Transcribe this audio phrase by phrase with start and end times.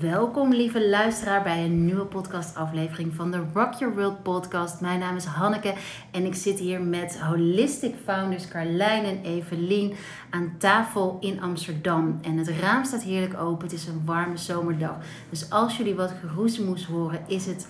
[0.00, 4.80] Welkom lieve luisteraar bij een nieuwe podcastaflevering van de Rock Your World podcast.
[4.80, 5.74] Mijn naam is Hanneke
[6.10, 9.94] en ik zit hier met Holistic Founders Carlijn en Evelien
[10.30, 12.18] aan tafel in Amsterdam.
[12.22, 14.96] En het raam staat heerlijk open, het is een warme zomerdag.
[15.30, 17.66] Dus als jullie wat geroezemoes horen, is het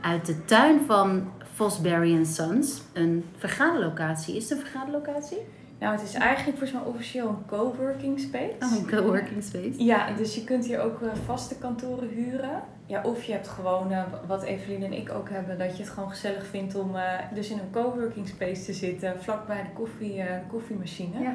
[0.00, 2.82] uit de tuin van Fosbury Sons.
[2.92, 4.36] Een vergaderlocatie.
[4.36, 5.38] Is het een vergaderlocatie?
[5.84, 8.54] Nou, het is eigenlijk volgens mij officieel een coworking space.
[8.60, 9.84] Oh, een coworking space.
[9.84, 12.62] Ja, dus je kunt hier ook uh, vaste kantoren huren.
[12.86, 15.92] Ja, of je hebt gewoon, uh, wat Evelien en ik ook hebben, dat je het
[15.92, 17.02] gewoon gezellig vindt om uh,
[17.34, 21.34] dus in een coworking space te zitten, vlakbij de koffie, koffiemachine ja.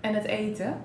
[0.00, 0.76] en het eten.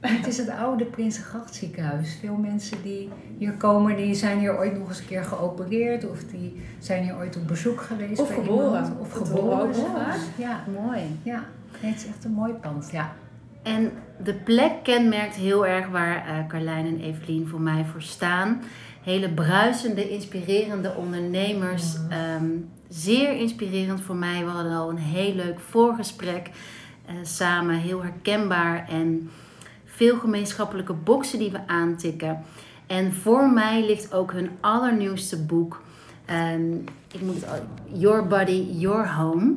[0.00, 2.16] Het is het oude Prinsengracht ziekenhuis.
[2.20, 6.10] Veel mensen die hier komen, die zijn hier ooit nog eens een keer geopereerd.
[6.10, 8.66] Of die zijn hier ooit op bezoek geweest of bij geboren.
[8.66, 9.00] iemand.
[9.00, 9.70] Of geboren.
[10.36, 11.00] Ja, mooi.
[11.22, 11.44] Ja,
[11.82, 12.90] nee, het is echt een mooi pand.
[12.92, 13.14] Ja.
[13.62, 18.62] En de plek kenmerkt heel erg waar uh, Carlijn en Evelien voor mij voor staan.
[19.02, 21.96] Hele bruisende, inspirerende ondernemers.
[22.40, 24.44] Um, zeer inspirerend voor mij.
[24.44, 26.50] We hadden al een heel leuk voorgesprek
[27.06, 27.74] uh, samen.
[27.74, 29.30] Heel herkenbaar en
[29.84, 32.42] veel gemeenschappelijke boksen die we aantikken.
[32.86, 35.82] En voor mij ligt ook hun allernieuwste boek.
[36.54, 39.54] Um, ik moet het, Your Body, Your Home.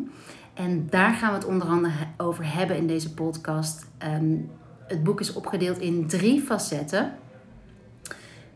[0.59, 3.85] En daar gaan we het onder andere over hebben in deze podcast.
[4.03, 4.51] Um,
[4.87, 7.17] het boek is opgedeeld in drie facetten.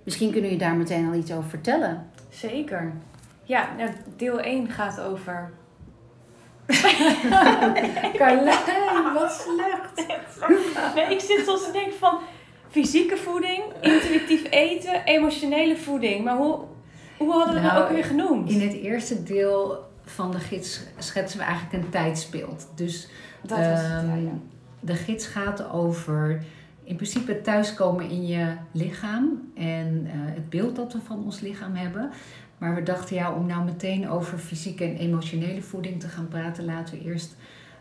[0.03, 2.09] Misschien kunnen jullie daar meteen al iets over vertellen.
[2.29, 2.93] Zeker.
[3.43, 5.51] Ja, nou, deel 1 gaat over.
[8.17, 10.07] Carlijn, wat slecht.
[10.95, 12.19] nee, ik zit soms te denken van
[12.69, 16.23] fysieke voeding, intuïtief eten, emotionele voeding.
[16.23, 16.59] Maar hoe,
[17.17, 18.49] hoe hadden we nou, dat ook weer genoemd?
[18.49, 22.67] In het eerste deel van de gids schetsen we eigenlijk een tijdsbeeld.
[22.75, 23.07] Dus
[23.41, 24.37] dat is het, um, ja, ja.
[24.79, 26.43] de gids gaat over
[26.83, 31.75] in principe thuiskomen in je lichaam en uh, het beeld dat we van ons lichaam
[31.75, 32.09] hebben.
[32.57, 36.65] Maar we dachten ja, om nou meteen over fysieke en emotionele voeding te gaan praten,
[36.65, 37.35] laten we eerst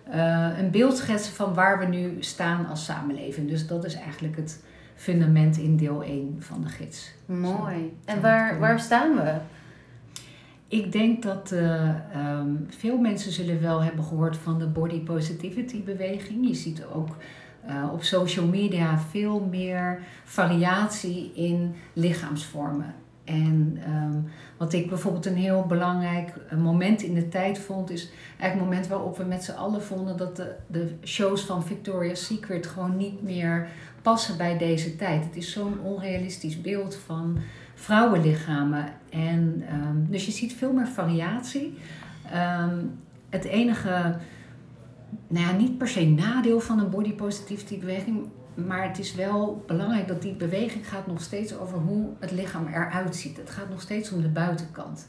[0.08, 3.48] uh, een beeld schetsen van waar we nu staan als samenleving.
[3.48, 4.64] Dus dat is eigenlijk het
[4.94, 7.12] fundament in deel 1 van de gids.
[7.26, 7.96] Mooi.
[8.04, 9.34] En waar, waar staan we?
[10.72, 15.82] Ik denk dat uh, um, veel mensen zullen wel hebben gehoord van de body positivity
[15.82, 16.48] beweging.
[16.48, 17.16] Je ziet ook
[17.68, 22.94] uh, op social media veel meer variatie in lichaamsvormen.
[23.24, 28.52] En um, wat ik bijvoorbeeld een heel belangrijk moment in de tijd vond, is eigenlijk
[28.52, 32.66] het moment waarop we met z'n allen vonden dat de, de shows van Victoria's Secret
[32.66, 33.68] gewoon niet meer
[34.02, 35.24] passen bij deze tijd.
[35.24, 37.38] Het is zo'n onrealistisch beeld van
[37.82, 38.84] vrouwenlichamen.
[39.10, 41.78] En, um, dus je ziet veel meer variatie.
[42.34, 42.98] Um,
[43.30, 44.16] het enige,
[45.28, 49.64] nou ja, niet per se nadeel van een body positivity beweging, maar het is wel
[49.66, 53.36] belangrijk dat die beweging gaat nog steeds over hoe het lichaam eruit ziet.
[53.36, 55.08] Het gaat nog steeds om de buitenkant.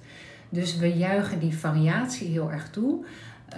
[0.50, 3.06] Dus we juichen die variatie heel erg toe.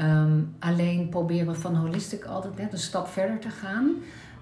[0.02, 3.96] Um, alleen proberen we van holistic altijd net een stap verder te gaan.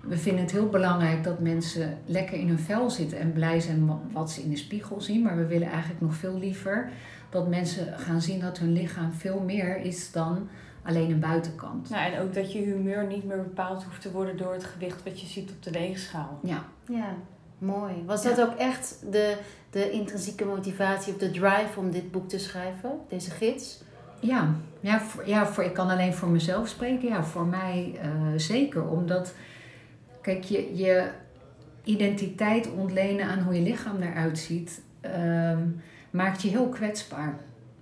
[0.08, 4.00] We vinden het heel belangrijk dat mensen lekker in hun vel zitten en blij zijn
[4.12, 5.22] wat ze in de spiegel zien.
[5.22, 6.90] Maar we willen eigenlijk nog veel liever
[7.30, 10.48] dat mensen gaan zien dat hun lichaam veel meer is dan
[10.84, 11.90] alleen een buitenkant.
[11.90, 15.04] Nou, en ook dat je humeur niet meer bepaald hoeft te worden door het gewicht
[15.04, 16.40] wat je ziet op de weegschaal.
[16.44, 16.66] Ja.
[16.88, 17.16] Ja,
[17.58, 17.94] mooi.
[18.06, 18.44] Was dat ja.
[18.44, 19.38] ook echt de,
[19.70, 23.82] de intrinsieke motivatie of de drive om dit boek te schrijven, deze gids?
[24.20, 27.10] Ja, ja, voor, ja voor, ik kan alleen voor mezelf spreken.
[27.10, 28.88] Ja, voor mij uh, zeker.
[28.88, 29.34] Omdat,
[30.24, 31.10] kijk, je, je
[31.84, 35.58] identiteit ontlenen aan hoe je lichaam eruit ziet, uh,
[36.12, 37.40] maakt je heel kwetsbaar.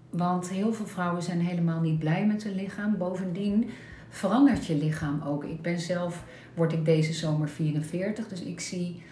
[0.09, 2.97] Want heel veel vrouwen zijn helemaal niet blij met hun lichaam.
[2.97, 3.69] Bovendien
[4.09, 5.44] verandert je lichaam ook.
[5.44, 9.03] Ik ben zelf, word ik deze zomer 44, dus ik zie,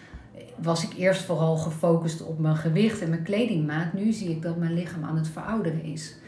[0.56, 3.92] was ik eerst vooral gefocust op mijn gewicht en mijn kledingmaat.
[3.92, 6.19] Nu zie ik dat mijn lichaam aan het verouderen is.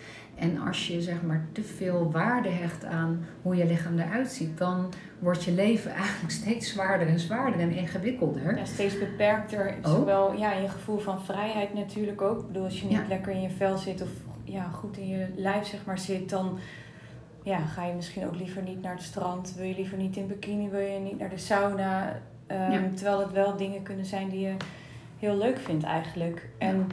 [0.43, 4.59] En als je zeg maar te veel waarde hecht aan hoe je lichaam eruit ziet,
[4.59, 8.57] dan wordt je leven eigenlijk steeds zwaarder en zwaarder en ingewikkelder.
[8.59, 9.75] Ja, steeds beperkter.
[9.85, 9.91] Oh.
[9.91, 12.41] Zowel ja, in je gevoel van vrijheid natuurlijk ook.
[12.41, 13.05] Ik bedoel, als je niet Ja.
[13.09, 14.09] lekker in je vel zit of
[14.45, 16.59] ja, goed in je lijf zeg maar zit, dan
[17.43, 19.55] ja, ga je misschien ook liever niet naar het strand.
[19.57, 22.21] Wil je liever niet in bikini, wil je niet naar de sauna.
[22.51, 22.81] Um, Ja.
[22.95, 24.55] Terwijl het wel dingen kunnen zijn die je
[25.19, 26.49] heel leuk vindt eigenlijk.
[26.59, 26.87] En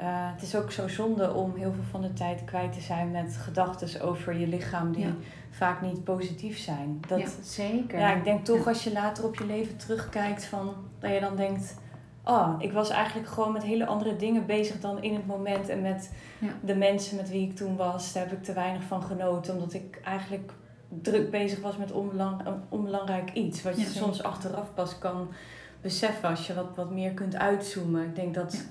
[0.00, 3.10] uh, het is ook zo zonde om heel veel van de tijd kwijt te zijn
[3.10, 5.12] met gedachten over je lichaam die Ja.
[5.50, 7.00] vaak niet positief zijn.
[7.08, 7.26] Dat, Ja.
[7.42, 7.98] Zeker.
[7.98, 8.64] ja, ik denk toch Ja.
[8.70, 11.74] als je later op je leven terugkijkt van dat je dan denkt,
[12.24, 15.80] oh, ik was eigenlijk gewoon met hele andere dingen bezig dan in het moment en
[15.82, 16.12] met
[16.60, 19.74] de mensen met wie ik toen was, daar heb ik te weinig van genoten, omdat
[19.74, 20.52] ik eigenlijk
[20.88, 25.28] druk bezig was met onbelang, een onbelangrijk iets, wat je soms achteraf pas kan
[25.80, 28.02] beseffen als je wat, wat meer kunt uitzoomen.
[28.02, 28.64] Ik denk dat,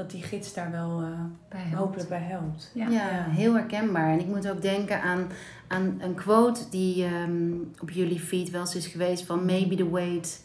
[0.00, 1.08] dat die gids daar wel uh,
[1.48, 1.74] Bij helpt.
[1.76, 2.70] hopelijk bij helpt.
[2.74, 3.24] Ja, Ja.
[3.28, 4.10] heel herkenbaar.
[4.12, 5.26] En ik moet ook denken aan,
[5.68, 9.90] aan een quote die ehm, op jullie feed wel eens is geweest van maybe the
[9.90, 10.42] weight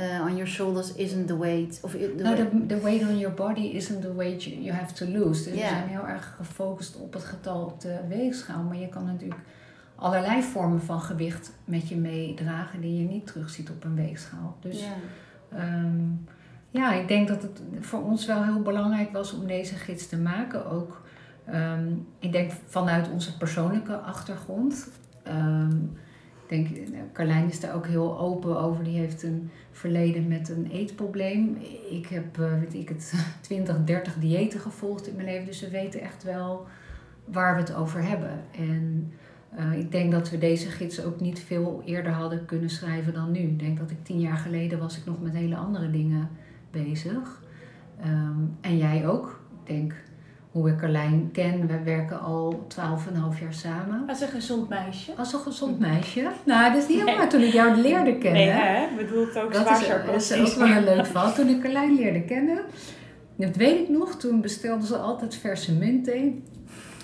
[0.00, 1.78] uh, on your shoulders isn't the weight.
[1.82, 4.74] Of the Nou, weight- the, the weight on your body isn't the weight you, you
[4.76, 5.42] have to lose.
[5.44, 8.62] Dus we zijn heel erg gefocust op het getal op de weegschaal.
[8.62, 9.40] Maar je kan natuurlijk
[9.94, 14.56] allerlei vormen van gewicht met je meedragen die je niet terugziet op een weegschaal.
[14.60, 14.84] Dus.
[15.52, 15.98] Ehm,
[16.70, 20.18] ja, ik denk dat het voor ons wel heel belangrijk was om deze gids te
[20.18, 20.70] maken.
[20.70, 21.02] Ook,
[21.44, 24.88] ehm, ik denk vanuit onze persoonlijke achtergrond.
[25.22, 25.76] Ehm,
[26.46, 28.84] ik denk, eh, Carlijn is daar ook heel open over.
[28.84, 31.56] Die heeft een verleden met een eetprobleem.
[31.90, 35.46] Ik heb, eh, weet ik het, 20, 30 diëten gevolgd in mijn leven.
[35.46, 36.66] Dus we weten echt wel
[37.24, 38.44] waar we het over hebben.
[38.58, 39.12] En
[39.56, 43.30] eh, ik denk dat we deze gids ook niet veel eerder hadden kunnen schrijven dan
[43.30, 43.38] nu.
[43.38, 46.28] Ik denk dat ik tien jaar geleden was ik nog met hele andere dingen
[46.84, 47.42] bezig.
[48.00, 49.40] Ehm, en jij ook.
[49.64, 49.94] Ik denk
[50.50, 51.66] hoe ik Carlijn ken.
[51.66, 54.04] We werken al 12,5 jaar samen.
[54.08, 55.12] Als een gezond meisje.
[55.16, 56.30] Als een gezond meisje.
[56.44, 58.40] Nou, dat is niet helemaal toen ik jou leerde kennen.
[58.40, 58.84] Nee, hè?
[58.84, 61.32] Ik bedoel het ook Dat zwaar is, is ook wel een leuk verhaal.
[61.32, 62.58] Toen ik Carlijn leerde kennen,
[63.36, 66.42] dat weet ik nog, toen bestelden ze altijd verse muntthee.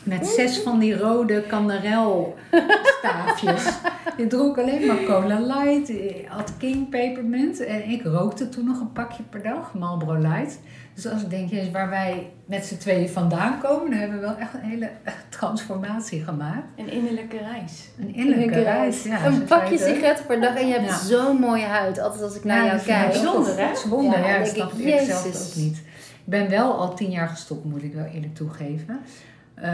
[0.03, 3.65] Met zes van die rode kanderelstaafjes.
[4.19, 7.65] Je dronk alleen maar Cola Light, je had King Peppermint.
[7.65, 10.59] En ik rookte toen nog een pakje per dag, Marlboro Light.
[10.95, 14.27] Dus als ik denk, jezus, waar wij met z'n tweeën vandaan komen, dan hebben we
[14.27, 14.91] wel echt een hele
[15.29, 16.67] transformatie gemaakt.
[16.77, 17.89] Een innerlijke reis.
[18.01, 19.03] Een innerlijke reis.
[19.03, 20.99] Ja, een pakje sigaretten per dag en je hebt Ja.
[20.99, 21.99] zo'n mooie huid.
[22.01, 23.11] Altijd als ik naar Ja, jou ik kijk.
[23.13, 23.67] Bijzonder, hè?
[23.67, 24.37] Bijzonder, Ja, ja.
[24.37, 25.77] ik denk snap ik, het eerst zelf ook niet.
[26.25, 29.01] Ik ben wel al tien jaar gestopt, moet ik wel eerlijk toegeven.
[29.63, 29.71] Eh,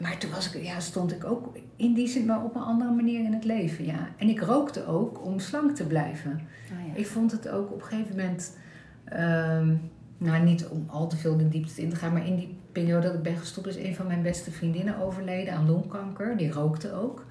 [0.00, 2.90] maar toen was ik, ja, stond ik ook in die zin wel op een andere
[2.90, 4.08] manier in het leven, ja.
[4.16, 6.32] En ik rookte ook om slank te blijven.
[6.32, 6.94] Oh, ja.
[6.94, 8.56] Ik vond het ook op een gegeven moment,
[9.04, 9.74] ehm,
[10.18, 13.06] nou niet om al te veel de diepte in te gaan, maar in die periode
[13.06, 16.36] dat ik ben gestopt is een van mijn beste vriendinnen overleden aan longkanker.
[16.36, 17.26] Die rookte ook.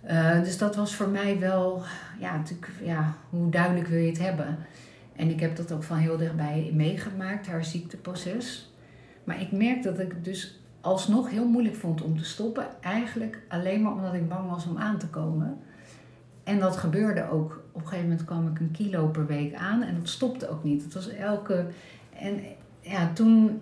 [0.00, 1.82] Eh, dus dat was voor mij wel,
[2.20, 4.58] ja, natuurlijk, ja, hoe duidelijk wil je het hebben?
[5.16, 8.73] En ik heb dat ook van heel dichtbij meegemaakt, haar ziekteproces.
[9.24, 12.66] Maar ik merk dat ik het dus alsnog heel moeilijk vond om te stoppen.
[12.80, 15.58] Eigenlijk alleen maar omdat ik bang was om aan te komen.
[16.44, 17.62] En dat gebeurde ook.
[17.72, 20.64] Op een gegeven moment kwam ik een kilo per week aan en dat stopte ook
[20.64, 20.82] niet.
[20.82, 21.66] Het was elke.
[22.18, 22.40] En
[22.80, 23.60] ja, toen.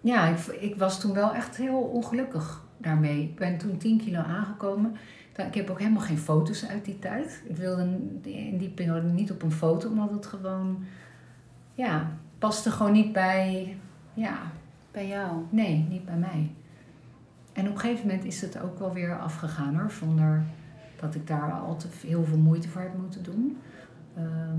[0.00, 3.22] Ja, ik, ik was toen wel echt heel ongelukkig daarmee.
[3.22, 4.96] Ik ben toen 10 kilo aangekomen.
[5.36, 7.42] Ik heb ook helemaal geen foto's uit die tijd.
[7.44, 7.82] Ik wilde
[8.22, 10.84] in die periode niet op een foto, omdat het gewoon.
[11.74, 13.76] Ja, paste gewoon niet bij.
[14.14, 14.52] Ja,
[14.94, 15.42] Bij jou.
[15.50, 16.50] Nee, niet bij mij.
[17.52, 20.42] En op een gegeven moment is het ook wel weer afgegaan hoor, zonder
[21.00, 23.58] dat ik daar al te heel veel moeite voor heb moeten doen.
[24.16, 24.58] Ehm,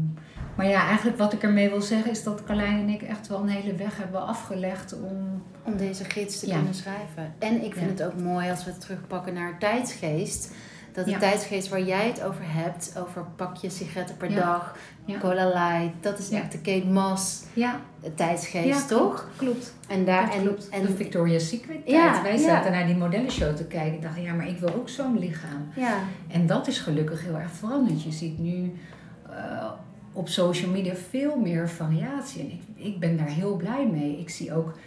[0.56, 3.42] maar ja, eigenlijk wat ik ermee wil zeggen is dat Carlijn en ik echt wel
[3.42, 5.44] een hele weg hebben afgelegd om.
[5.64, 6.56] Om deze gids te Ja.
[6.56, 7.34] kunnen schrijven.
[7.40, 8.04] En ik vind Ja.
[8.06, 10.54] het ook mooi als we het terugpakken naar tijdsgeest.
[10.95, 11.18] Dat de Ja.
[11.19, 14.36] tijdsgeest waar jij het over hebt, over pakje sigaretten per Ja.
[14.36, 15.19] dag, Ja.
[15.19, 16.38] cola light, dat is Ja.
[16.38, 17.80] echt de Kate Moss Ja,
[18.15, 19.13] tijdsgeest, ja, toch?
[19.15, 19.38] Klopt.
[19.38, 19.74] klopt.
[19.88, 20.69] En daar dat en, klopt.
[20.69, 21.89] en de Victoria's Secret tijd.
[21.97, 22.38] Ja, Wij ja.
[22.39, 23.94] zaten naar die modellenshow te kijken.
[23.94, 25.68] Ik dacht, ja, maar ik wil ook zo'n lichaam.
[25.75, 25.97] ja,
[26.27, 28.03] En dat is gelukkig heel erg veranderd.
[28.03, 28.74] Je ziet nu
[29.30, 29.71] eh,
[30.13, 32.42] op social media veel meer variatie.
[32.42, 34.19] En ik, ik ben daar heel blij mee.
[34.19, 34.78] Ik zie ook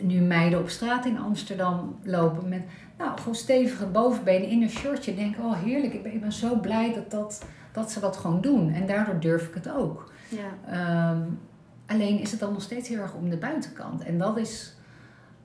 [0.00, 2.62] nu meiden op straat in Amsterdam lopen met
[2.98, 5.14] nou, gewoon stevige bovenbenen in een shirtje.
[5.14, 8.40] Denk, oh heerlijk, ik ben, ik ben zo blij dat, dat, dat ze dat gewoon
[8.40, 8.72] doen.
[8.72, 10.12] En daardoor durf ik het ook.
[10.28, 10.72] ja.
[10.72, 11.22] Ehm,
[11.86, 14.02] alleen is het dan nog steeds heel erg om de buitenkant.
[14.02, 14.74] En dat is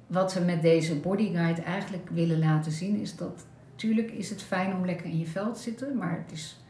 [0.08, 3.00] wat we met deze bodyguide eigenlijk willen laten zien.
[3.00, 5.98] Is dat natuurlijk is het fijn om lekker in je vel te zitten.
[5.98, 6.64] Maar het is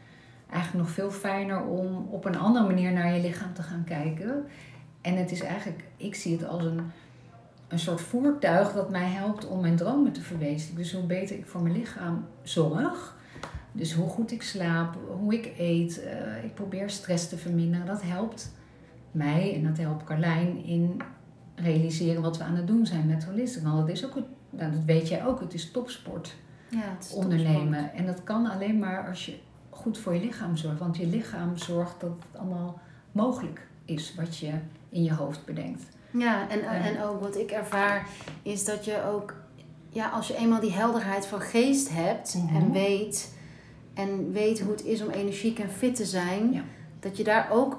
[0.50, 4.46] eigenlijk nog veel fijner om op een andere manier naar je lichaam te gaan kijken.
[5.00, 6.80] En het is eigenlijk, ik zie het als een,
[7.72, 10.76] een soort voertuig dat mij helpt om mijn dromen te verwezenlijken.
[10.76, 13.16] Dus hoe beter ik voor mijn lichaam zorg.
[13.72, 16.02] Dus hoe goed ik slaap, hoe ik eet.
[16.02, 17.86] eh, ik probeer stress te verminderen.
[17.86, 18.52] Dat helpt
[19.10, 21.02] mij en dat helpt Carlijn in
[21.54, 23.70] realiseren wat we aan het doen zijn met holisme.
[23.70, 24.14] Want dat is ook,
[24.50, 26.36] nou, dat weet jij ook, het is topsport
[26.68, 27.92] ja het is ondernemen.
[27.92, 29.38] En dat kan alleen maar als je
[29.70, 30.78] goed voor je lichaam zorgt.
[30.78, 32.80] Want je lichaam zorgt dat het allemaal
[33.12, 34.52] mogelijk is wat je
[34.88, 35.82] in je hoofd bedenkt.
[36.12, 38.06] Ja, en, en ook wat ik ervaar
[38.42, 39.34] is dat je ook,
[39.88, 42.56] ja, als je eenmaal die helderheid van geest hebt Mhm.
[42.56, 43.34] en weet,
[43.94, 46.62] en weet hoe het is om energiek en fit te zijn, Ja.
[47.00, 47.78] dat je daar ook,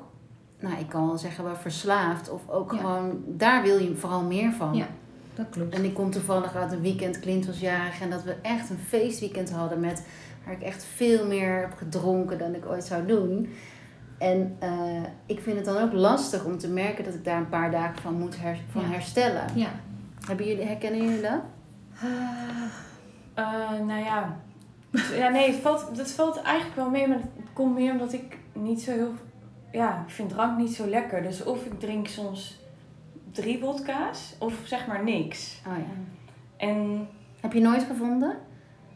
[0.60, 2.78] nou ik kan wel zeggen wel verslaafd, of ook Ja.
[2.78, 4.74] gewoon, daar wil je vooral meer van.
[4.76, 4.88] Ja.
[5.36, 5.74] Dat klopt.
[5.76, 8.78] En ik kom toevallig uit een weekend, Clint was jarig, en dat we echt een
[8.88, 10.06] feestweekend hadden met,
[10.46, 13.50] waar ik echt veel meer heb gedronken dan ik ooit zou doen.
[14.18, 17.50] En eh, ik vind het dan ook lastig om te merken dat ik daar een
[17.50, 18.88] paar dagen van moet her- van Ja.
[18.88, 19.44] herstellen.
[19.56, 19.70] Ja.
[20.28, 21.40] Hebben jullie, herkennen jullie dat?
[23.34, 24.38] Eh, nou ja.
[25.16, 28.38] Ja, nee, het valt, dat valt eigenlijk wel mee, maar het komt meer omdat ik
[28.54, 29.12] niet zo heel...
[29.72, 31.22] Ja, ik vind drank niet zo lekker.
[31.24, 32.60] Dus of ik drink soms
[33.32, 35.62] drie vodka's, of zeg maar niks.
[35.68, 35.94] Oh ja.
[36.58, 37.08] En
[37.42, 38.38] Heb je nooit gevonden?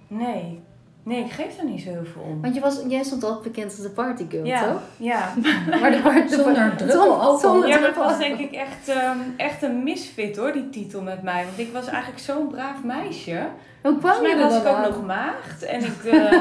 [0.07, 0.61] nee,
[1.07, 2.41] nee, ik geef er niet zo heel veel om.
[2.41, 4.81] Want je was, jij stond altijd bekend als de partygirl, Ja, toch?
[4.97, 5.33] ja.
[5.81, 8.87] Maar de part- de Zonder druppel zonder- Ja, maar het druppel was denk ik echt,
[8.89, 11.43] ehm, echt een misfit hoor, die titel met mij.
[11.45, 13.47] Want ik was eigenlijk zo'n braaf meisje.
[13.81, 14.81] Hoe kwam Volgens je mij was ik ook aan?
[14.81, 15.63] nog maagd.
[15.63, 16.39] En ik, eh,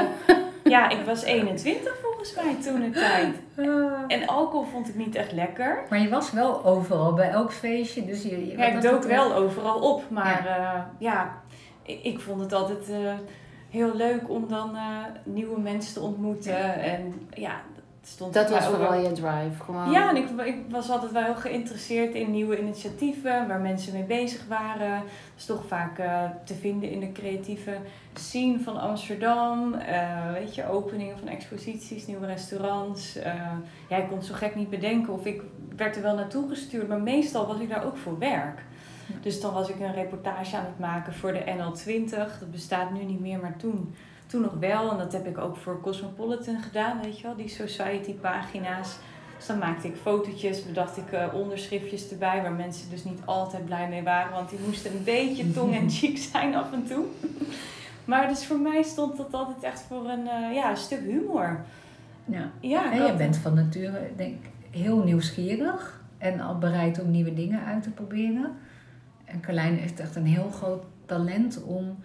[0.63, 3.35] ja, ik was 21 volgens mij toen de tijd.
[4.07, 5.83] En alcohol vond ik niet echt lekker.
[5.89, 8.47] Maar je was wel overal bij elk feestje, dus je...
[8.47, 10.03] je Ja, ik dook dat- wel overal op.
[10.09, 11.33] Maar ja, ja
[11.83, 12.97] ik, ik vond het altijd eh,
[13.69, 16.81] heel leuk om dan eh, nieuwe mensen te ontmoeten.
[16.81, 19.63] En ja, dat stond Dat was vooral je drive.
[19.63, 19.91] Gewoon.
[19.91, 24.03] Ja, en ik, ik was altijd wel heel geïnteresseerd in nieuwe initiatieven waar mensen mee
[24.03, 24.99] bezig waren.
[24.99, 27.77] Dat is toch vaak eh, te vinden in de creatieve
[28.13, 29.73] scene van Amsterdam.
[29.73, 33.13] Eh, weet je, openingen van exposities, nieuwe restaurants.
[33.89, 35.41] Ja, ik kon het zo gek niet bedenken of ik
[35.75, 38.61] werd er wel naartoe gestuurd, maar meestal was ik daar ook voor werk.
[39.21, 42.09] Dus dan was ik een reportage aan het maken voor de NL20.
[42.39, 43.95] Dat bestaat nu niet meer, maar toen,
[44.27, 44.91] toen nog wel.
[44.91, 48.95] En dat heb ik ook voor Cosmopolitan gedaan, weet je wel, die society pagina's.
[49.37, 53.65] Dus dan maakte ik fotootjes, bedacht ik eh, onderschriftjes erbij, waar mensen dus niet altijd
[53.65, 57.05] blij mee waren, want die moesten een beetje tong en cheek zijn af en toe.
[58.05, 61.59] Maar dus voor mij stond dat altijd echt voor een, eh, ja, stuk humor.
[62.25, 62.49] Ja.
[62.59, 64.49] Ja, En je had- bent van nature, denk ik,
[64.79, 68.57] heel nieuwsgierig en al bereid om nieuwe dingen uit te proberen.
[69.27, 71.97] En Carlijn heeft echt een heel groot talent om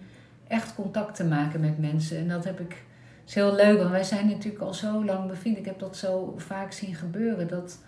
[0.47, 2.17] echt contact te maken met mensen.
[2.17, 2.83] En dat heb ik,
[3.25, 5.57] is heel leuk, want wij zijn natuurlijk al zo lang bevriend.
[5.57, 7.47] Ik heb dat zo vaak zien gebeuren.
[7.47, 7.83] Dat,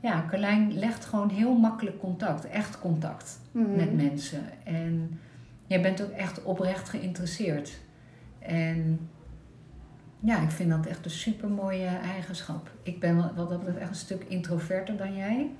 [0.00, 3.76] ja, Carlijn legt gewoon heel makkelijk contact, echt contact Mhm.
[3.76, 4.40] met mensen.
[4.64, 5.20] En
[5.66, 7.78] jij bent ook echt oprecht geïnteresseerd.
[8.38, 9.08] En
[10.20, 12.70] ja, ik vind dat echt een super mooie eigenschap.
[12.82, 15.50] Ik ben wat- wat dat betreft echt een stuk introverter dan jij.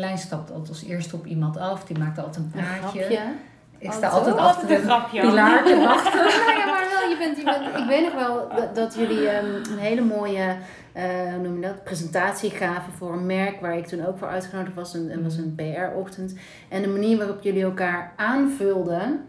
[0.00, 3.18] Carlijn stapt altijd als eerste op iemand af, die maakt altijd een praatje.
[3.78, 5.20] Ik sta Altijd- altijd achter een een grapje.
[5.20, 6.24] pilaartje wachten.
[6.24, 9.28] nou ja, maar wel, je bent, je bent, ik weet nog wel dat, dat jullie
[9.28, 10.56] ehm, een hele mooie
[10.92, 11.04] eh,
[11.42, 14.94] noem je dat, presentatie gaven voor een merk waar ik toen ook voor uitgenodigd was.
[14.94, 16.34] En het was een PR-ochtend.
[16.68, 19.24] En de manier waarop jullie elkaar aanvulden.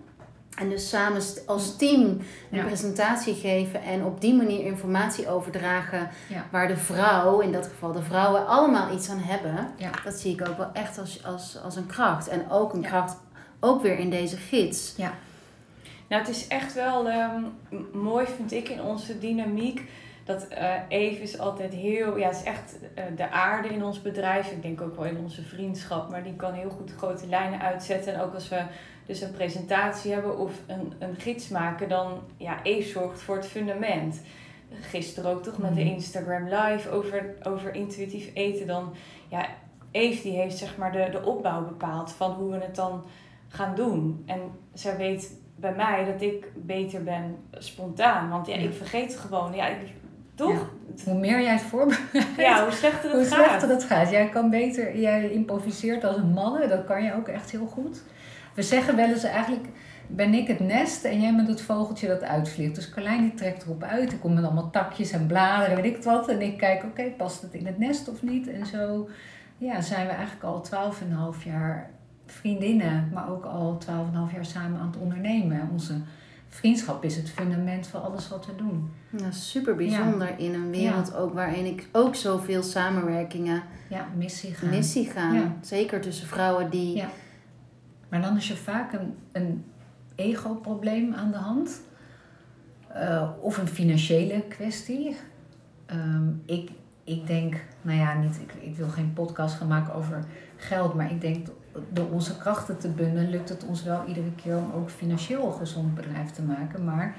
[0.57, 2.63] En dus samen als team een Ja.
[2.63, 6.09] presentatie geven en op die manier informatie overdragen.
[6.29, 6.45] Ja.
[6.51, 9.67] Waar de vrouw, in dat geval de vrouwen, allemaal iets aan hebben.
[9.75, 9.89] Ja.
[10.03, 12.27] Dat zie ik ook wel echt als, als, als een kracht.
[12.27, 12.87] En ook een Ja.
[12.87, 13.17] kracht,
[13.59, 14.95] ook weer in deze gids.
[16.07, 17.41] Nou, het is echt wel ehm,
[17.93, 19.81] mooi, vind ik, in onze dynamiek.
[20.25, 24.01] Dat eh Eve is altijd heel, ja, het is echt eh, de aarde in ons
[24.01, 24.51] bedrijf.
[24.51, 28.13] Ik denk ook wel in onze vriendschap, maar die kan heel goed grote lijnen uitzetten.
[28.13, 28.61] En ook als we
[29.07, 33.47] dus een presentatie hebben of een, een gids maken, dan, ja, Eve zorgt voor het
[33.47, 34.21] fundament.
[34.81, 35.93] Gisteren ook toch met de Mhm.
[35.93, 38.67] Instagram live over, over intuïtief eten.
[38.67, 38.93] Dan,
[39.27, 39.45] ja,
[39.91, 43.03] Eve die heeft zeg maar de, de opbouw bepaald van hoe we het dan
[43.47, 44.23] gaan doen.
[44.25, 44.39] En
[44.73, 48.29] zij weet bij mij dat ik beter ben spontaan.
[48.29, 48.61] Want ja, Ja.
[48.61, 49.53] ik vergeet gewoon.
[49.55, 49.77] Ja, ik,
[50.35, 50.69] toch?
[51.05, 53.69] Hoe meer jij het voorbereidt, Ja, hoe slechter hoe het slechter gaat.
[53.69, 54.09] het gaat.
[54.09, 58.03] Jij kan beter, jij improviseert als een malle, dat kan je ook echt heel goed.
[58.57, 59.65] We zeggen wel eens eigenlijk,
[60.07, 62.75] ben ik het nest en jij bent het vogeltje dat uitvliegt.
[62.75, 66.27] Dus Carlijn die trekt erop uit, er komen allemaal takjes en bladeren, weet ik wat.
[66.27, 68.47] En ik kijk, oké, past het in het nest of niet?
[68.47, 69.09] En zo
[69.57, 71.89] ja, zijn we eigenlijk al twaalf en een half jaar
[72.25, 75.69] vriendinnen, maar ook al twaalf en een half jaar samen aan het ondernemen.
[75.71, 75.93] Onze
[76.49, 78.91] vriendschap is het fundament van alles wat we doen.
[79.09, 84.69] Ja, super bijzonder in een wereld ook waarin ik ook zoveel samenwerkingen Ja, missie gaan.
[84.69, 85.33] mis zie gaan.
[85.33, 85.55] Ja.
[85.61, 87.03] Zeker tussen vrouwen die.
[88.09, 89.65] Maar dan is er vaak een, een
[90.15, 91.81] ego-probleem aan de hand.
[92.87, 95.17] Eh, of een financiële kwestie.
[95.85, 96.71] Ehm, ik,
[97.03, 101.11] ik denk, nou ja, niet, ik, ik wil geen podcast gaan maken over geld, maar
[101.11, 101.47] ik denk
[101.89, 105.53] door onze krachten te bundelen lukt het ons wel iedere keer om ook financieel een
[105.53, 106.83] gezond bedrijf te maken.
[106.83, 107.15] Maar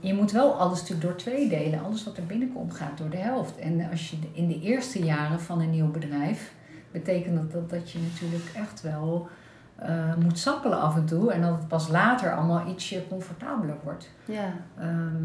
[0.00, 1.84] je moet wel alles natuurlijk door twee delen.
[1.84, 3.58] Alles wat er binnenkomt gaat door de helft.
[3.58, 6.54] En als je in de eerste jaren van een nieuw bedrijf,
[6.90, 9.28] betekent dat, dat je natuurlijk echt wel
[9.76, 11.32] eh, moet sappelen af en toe.
[11.32, 14.10] En dat het pas later allemaal ietsje comfortabeler wordt.
[14.24, 14.52] Ja.
[14.78, 15.24] Ehm,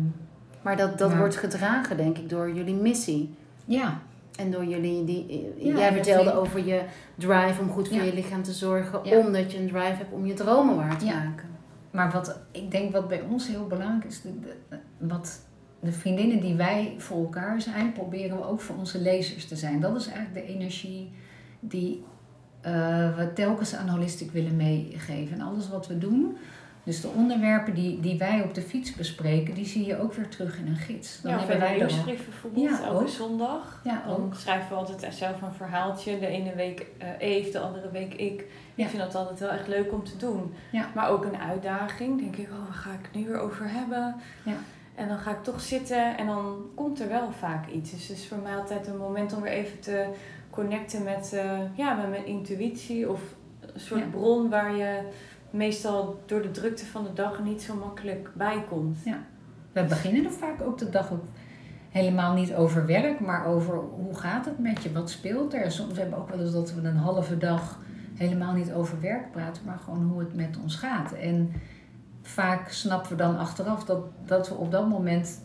[0.61, 3.35] Maar dat, dat wordt gedragen, denk ik, door jullie missie.
[3.65, 3.97] ja,
[4.35, 6.81] En door jullie, die, Ja, jij vertelde vind over je
[7.15, 8.03] drive om goed voor Ja.
[8.03, 9.17] je lichaam te zorgen, Ja.
[9.17, 11.23] omdat je een drive hebt om je dromen waar te Ja.
[11.23, 11.47] maken.
[11.91, 15.41] maar wat ik denk wat bij ons heel belangrijk is, de, de- wat
[15.79, 19.79] de vriendinnen die wij voor elkaar zijn, proberen we ook voor onze lezers te zijn.
[19.79, 21.11] Dat is eigenlijk de energie
[21.59, 22.03] die
[22.65, 25.39] uh, we telkens aan Holistic willen meegeven.
[25.39, 26.37] En alles wat we doen,
[26.83, 30.27] dus de onderwerpen die, die wij op de fiets bespreken, die zie je ook weer
[30.27, 31.21] terug in een gids.
[31.21, 33.81] Dan ja, hebben wij nieuwsbrief bijvoorbeeld, ja, elke zondag.
[33.83, 34.35] Ja, dan ook.
[34.35, 36.19] schrijven we altijd zelf een verhaaltje.
[36.19, 38.45] De ene week uh, Eve, de andere week ik.
[38.75, 40.53] Ik vind dat altijd wel echt leuk om te doen.
[40.71, 40.89] Ja.
[40.95, 42.19] Maar ook een uitdaging.
[42.19, 44.15] Denk ik, oh, waar ga ik het nu weer over hebben?
[44.43, 44.55] Ja.
[44.95, 47.91] En dan ga ik toch zitten en dan komt er wel vaak iets.
[47.91, 50.07] Dus het is voor mij altijd een moment om weer even te
[50.49, 53.09] connecten met, uh, ja, met mijn intuïtie.
[53.09, 53.21] Of
[53.59, 55.01] een soort bron waar je
[55.49, 58.97] meestal door de drukte van de dag niet zo makkelijk bij komt.
[59.03, 59.17] Ja.
[59.71, 61.11] We beginnen er vaak ook de dag
[61.89, 65.71] helemaal niet over werk, maar over hoe gaat het met je, wat speelt er.
[65.71, 67.79] Soms hebben we ook wel eens dat we een halve dag
[68.15, 71.13] helemaal niet over werk praten, maar gewoon hoe het met ons gaat.
[71.13, 71.51] En
[72.21, 75.41] vaak snappen we dan achteraf dat, dat we op dat moment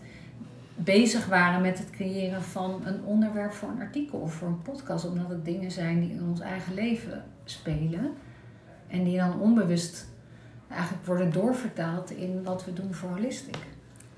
[0.75, 5.09] bezig waren met het creëren van een onderwerp voor een artikel of voor een podcast,
[5.09, 8.13] omdat het dingen zijn die in ons eigen leven spelen.
[8.87, 10.07] En die dan onbewust
[10.69, 13.57] eigenlijk worden doorvertaald in wat we doen voor Holistic.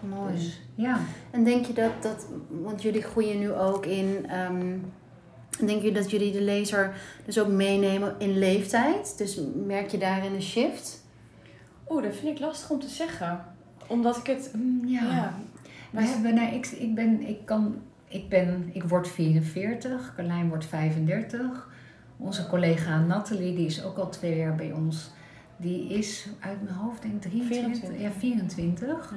[0.01, 0.33] Mooi.
[0.33, 0.99] Dus, ja.
[1.31, 4.93] En denk je dat, dat, want jullie groeien nu ook in, um,
[5.67, 6.95] denk je dat jullie de lezer
[7.25, 9.19] dus ook meenemen in leeftijd?
[9.19, 11.05] Dus merk je daarin een shift?
[11.89, 13.45] Oeh, dat vind ik lastig om te zeggen.
[13.87, 15.03] Omdat ik het, mm, ja.
[15.03, 15.35] ja.
[15.97, 20.67] We hebben, nou, ik, ik ben, ik kan, ik ben, ik word 44, Carlijn wordt
[20.67, 21.69] 35.
[22.17, 25.11] Onze collega Nathalie, die is ook al twee jaar bij ons,
[25.57, 28.00] die is uit mijn hoofd denk ik 23, 24.
[28.00, 29.12] Ja, 24.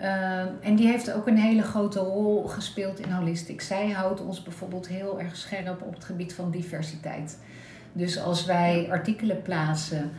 [0.00, 3.60] Ehm, en die heeft ook een hele grote rol gespeeld in Holistic.
[3.60, 7.38] Zij houdt ons bijvoorbeeld heel erg scherp op het gebied van diversiteit.
[7.92, 10.10] Dus als wij artikelen plaatsen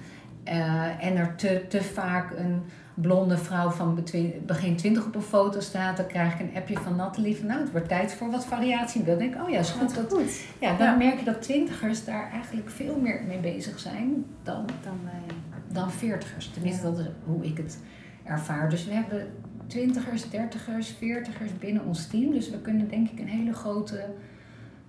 [0.46, 2.64] uh, en er te, te vaak een
[3.02, 4.04] blonde vrouw van
[4.46, 7.60] begin 20 op een foto staat, dan krijg ik een appje van Nathalie van nou,
[7.60, 9.04] het wordt tijd voor wat variatie.
[9.04, 9.96] Dan denk ik, oh ja, is goed.
[9.96, 10.42] Dat, goed.
[10.60, 15.00] Ja, dan merk je dat twintigers daar eigenlijk veel meer mee bezig zijn dan, dan,
[15.68, 16.50] dan veertigers.
[16.50, 17.80] Tenminste, dat is hoe ik het
[18.24, 18.70] ervaar.
[18.70, 19.28] Dus we hebben
[19.68, 22.32] twintigers, dertigers, veertigers binnen ons team.
[22.32, 24.06] Dus we kunnen denk ik een hele grote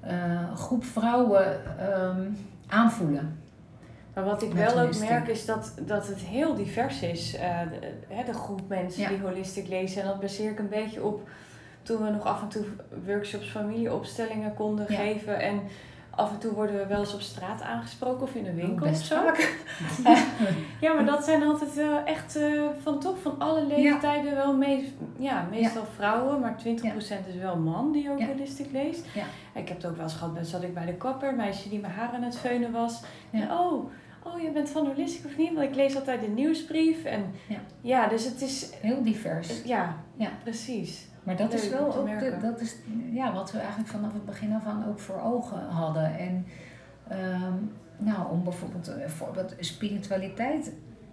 [0.05, 1.61] uh, groep vrouwen
[1.93, 3.37] um, aanvoelen.
[4.19, 8.25] Maar wat ik wel ook merk is dat, dat het heel divers is, uh, de,
[8.27, 10.03] de, groep mensen die holistic lezen.
[10.03, 11.29] En dat baseer ik een beetje op
[11.83, 12.65] toen we nog af en toe
[13.07, 15.41] workshops, familieopstellingen konden geven.
[15.41, 15.61] En
[16.11, 18.93] af en toe worden we wel eens op straat aangesproken of in een winkel oh,
[18.93, 19.15] of zo.
[20.87, 24.97] ja, maar dat zijn altijd uh, echt uh, van toch van alle leeftijden wel mee,
[25.19, 26.69] ja, meestal vrouwen, maar 20%
[27.29, 29.07] is wel man die ook holistic leest.
[29.55, 31.93] Ik heb het ook wel eens gehad, zat ik bij de kapper, meisje die mijn
[31.93, 33.03] haar aan het veunen was.
[33.31, 33.91] En oh,
[34.25, 35.55] oh, je bent van Holistic of niet?
[35.55, 37.05] Want ik lees altijd de nieuwsbrief.
[37.05, 38.71] En ja, ja dus het is...
[38.81, 39.63] Heel divers.
[39.65, 40.31] Ja, ja.
[40.43, 41.07] precies.
[41.23, 42.77] Maar dat is wel ook de, dat is,
[43.13, 46.19] ja, wat we eigenlijk vanaf het begin af aan ook voor ogen hadden.
[46.19, 46.47] En
[47.13, 50.73] um, nou, om bijvoorbeeld, bijvoorbeeld spiritualiteit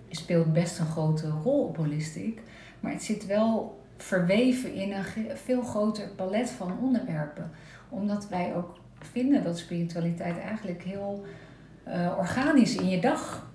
[0.10, 2.42] speelt best een grote rol op Holistic.
[2.80, 5.04] Maar het zit wel verweven in een
[5.36, 7.52] veel groter palet van onderwerpen.
[7.90, 11.26] Omdat wij ook vinden dat spiritualiteit eigenlijk heel
[11.88, 13.48] uh, organisch in je dag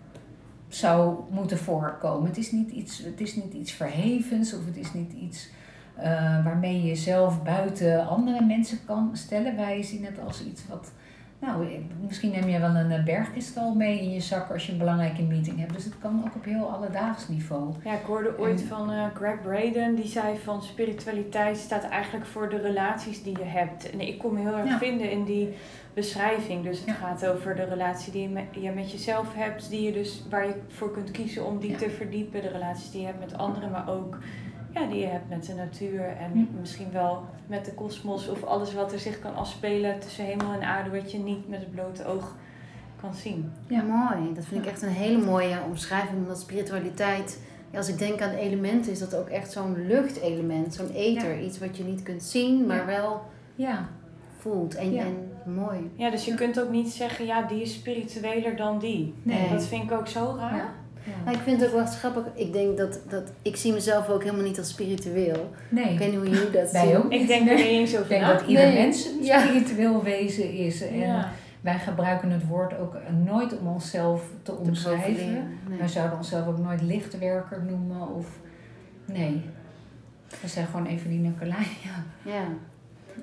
[0.68, 2.28] zou moeten voorkomen.
[2.28, 5.48] Het is niet iets, het is niet iets verhevens of het is niet iets
[5.98, 9.56] uh, waarmee je jezelf buiten andere mensen kan stellen.
[9.56, 10.92] Wij zien het als iets wat.
[11.40, 11.66] Nou,
[12.00, 15.22] misschien neem je wel een eh, bergkristal mee in je zak als je een belangrijke
[15.22, 15.74] meeting hebt.
[15.74, 17.74] Dus het kan ook op heel alledaags niveau.
[17.84, 22.48] Ja, ik hoorde ooit van uh, Greg Braden, die zei van spiritualiteit staat eigenlijk voor
[22.48, 23.90] de relaties die je hebt.
[23.90, 25.54] En ik kom me heel erg vinden in die
[25.94, 26.64] beschrijving.
[26.64, 29.92] Dus het gaat over de relatie die je met, je met, jezelf hebt, die je
[29.92, 32.42] dus, waar je voor kunt kiezen om die te verdiepen.
[32.42, 34.18] De relaties die je hebt met anderen, maar ook
[34.74, 36.60] ja, die je hebt met de natuur en hm.
[36.60, 40.62] misschien wel met de kosmos of alles wat er zich kan afspelen tussen hemel en
[40.62, 42.36] aarde, wat je niet met het blote oog
[43.00, 43.52] kan zien.
[43.66, 44.34] Ja, mooi.
[44.34, 47.40] Dat vind ik echt een hele mooie omschrijving, omdat spiritualiteit.
[47.74, 51.40] als ik denk aan elementen, is dat ook echt zo'n luchtelement, zo'n ether.
[51.40, 53.22] Iets wat je niet kunt zien, maar wel
[53.54, 53.88] ja,
[54.38, 54.74] voelt.
[54.74, 55.90] En, en mooi.
[55.94, 59.14] Ja, dus je kunt ook niet zeggen, ja, die is spiritueler dan die.
[59.22, 59.48] Nee.
[59.50, 60.74] Dat vind ik ook zo raar.
[61.04, 61.30] Ja.
[61.30, 62.24] Ik vind het ook wel grappig.
[62.34, 65.50] Ik denk dat, dat ik zie mezelf ook helemaal niet als spiritueel.
[65.68, 65.92] Nee.
[65.92, 66.96] Ik weet niet hoe jullie dat zien.
[66.96, 67.12] Ook.
[67.12, 70.82] Ik denk er niet eens over Ik denk dat ieder mens een spiritueel wezen is.
[70.82, 71.24] En
[71.60, 75.32] wij gebruiken het woord ook nooit om onszelf te, omschrijven.
[75.68, 75.78] Nee.
[75.78, 78.14] Wij zouden onszelf ook nooit lichtwerker noemen.
[78.14, 78.38] Of,
[79.04, 79.44] nee.
[80.40, 81.66] We zijn gewoon Evelien Carlijn.
[81.84, 82.30] Ja.
[82.30, 82.44] ja.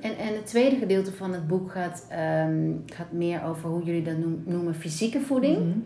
[0.02, 2.08] En, en het tweede gedeelte van het boek gaat,
[2.48, 5.58] um, gaat meer over hoe jullie dat noemen, fysieke voeding.
[5.58, 5.78] Mhm.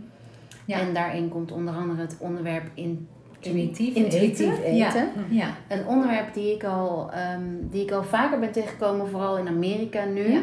[0.65, 0.79] Ja.
[0.79, 3.07] En daarin komt onder andere het onderwerp in
[3.43, 4.75] Intuïtief, intuïtief eten.
[4.75, 4.91] Ja.
[5.29, 5.47] ja.
[5.67, 10.03] Een onderwerp die ik, al, ehm, die ik al vaker ben tegengekomen, vooral in Amerika
[10.05, 10.31] nu.
[10.31, 10.41] Ja.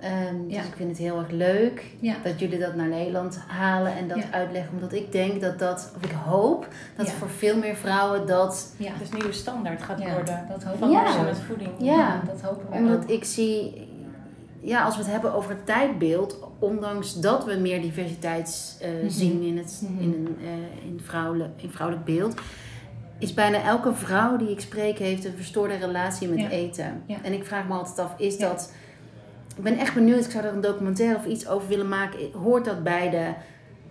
[0.00, 2.14] Ehm, dus ik vind het heel erg leuk Ja.
[2.22, 4.24] dat jullie dat naar Nederland halen en dat Ja.
[4.30, 4.72] uitleggen.
[4.74, 7.12] Omdat ik denk dat dat, of ik hoop, dat Ja.
[7.12, 8.74] voor veel meer vrouwen dat...
[8.76, 8.92] ja.
[8.98, 11.22] Dus nieuwe standaard gaat Ja, worden dat hopen van we Ja.
[11.22, 11.70] met voeding.
[11.78, 12.20] Ja.
[12.26, 12.78] dat hopen we ook.
[12.80, 13.85] Omdat ik zie,
[14.66, 19.08] ja, als we het hebben over het tijdbeeld, ondanks dat we meer diversiteit eh, Mhm.
[19.08, 20.02] zien in het, Mhm.
[20.02, 22.34] in, een, eh, in, vrouwelijk, in vrouwelijk beeld,
[23.18, 26.48] is bijna elke vrouw die ik spreek heeft een verstoorde relatie met Ja.
[26.48, 27.02] eten.
[27.06, 27.16] Ja.
[27.22, 28.48] En ik vraag me altijd af, is Ja.
[28.48, 28.72] dat...
[29.56, 32.18] Ik ben echt benieuwd, ik zou er een documentaire of iets over willen maken.
[32.32, 33.28] Hoort dat bij de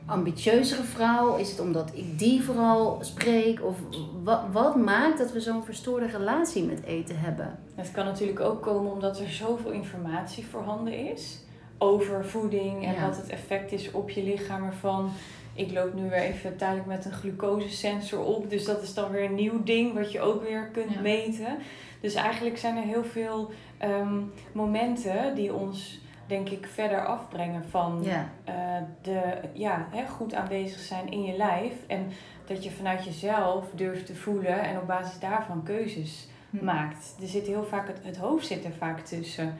[0.05, 1.35] ambitieuzere vrouw?
[1.35, 3.63] Is het omdat ik die vooral spreek?
[3.63, 3.75] Of
[4.23, 7.59] wat, wat maakt dat we zo'n verstoorde relatie met eten hebben?
[7.75, 11.39] Het kan natuurlijk ook komen omdat er zoveel informatie voorhanden is
[11.77, 13.01] over voeding en Ja.
[13.07, 15.09] wat het effect is op je lichaam ervan.
[15.53, 19.23] Ik loop nu weer even tijdelijk met een glucosesensor op, dus dat is dan weer
[19.23, 20.99] een nieuw ding wat je ook weer kunt Ja.
[21.01, 21.57] meten.
[22.01, 24.19] Dus eigenlijk zijn er heel veel ehm,
[24.51, 28.29] momenten die ons, denk ik, verder afbrengen van Ja.
[28.43, 28.53] eh,
[29.01, 29.21] de,
[29.53, 31.73] ja, hè, goed aanwezig zijn in je lijf.
[31.87, 32.07] En
[32.45, 36.65] dat je vanuit jezelf durft te voelen en op basis daarvan keuzes Hm.
[36.65, 37.15] maakt.
[37.21, 39.55] Er zit heel vaak, het, het hoofd zit er vaak tussen.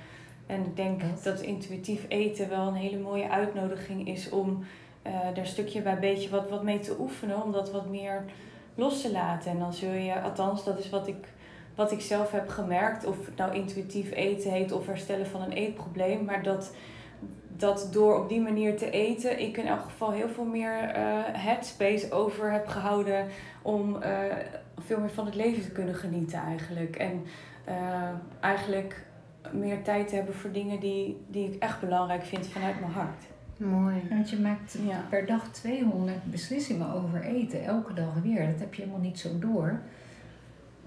[0.48, 1.24] En ik denk Dat.
[1.24, 4.64] dat intuïtief eten wel een hele mooie uitnodiging is om
[5.02, 7.44] eh daar stukje bij beetje wat, wat mee te oefenen.
[7.44, 8.24] Om dat wat meer
[8.76, 9.52] los te laten.
[9.52, 11.28] En dan zul je, althans dat is wat ik,
[11.76, 13.06] wat ik zelf heb gemerkt.
[13.06, 16.26] Of het nou intuïtief eten heet of herstellen van een eetprobleem.
[16.26, 16.76] Maar dat,
[17.58, 21.04] dat door op die manier te eten, ik in elk geval heel veel meer eh,
[21.32, 23.26] headspace over heb gehouden
[23.62, 24.12] om eh,
[24.80, 26.96] veel meer van het leven te kunnen genieten eigenlijk.
[26.96, 27.24] En
[27.64, 28.10] eh,
[28.40, 29.04] eigenlijk
[29.52, 33.24] meer tijd te hebben voor dingen die, die ik echt belangrijk vind vanuit mijn hart.
[33.58, 34.02] Mooi.
[34.10, 35.04] Want je maakt Ja.
[35.10, 38.48] per dag 200 beslissingen over eten, elke dag weer.
[38.52, 39.80] Dat heb je helemaal niet zo door.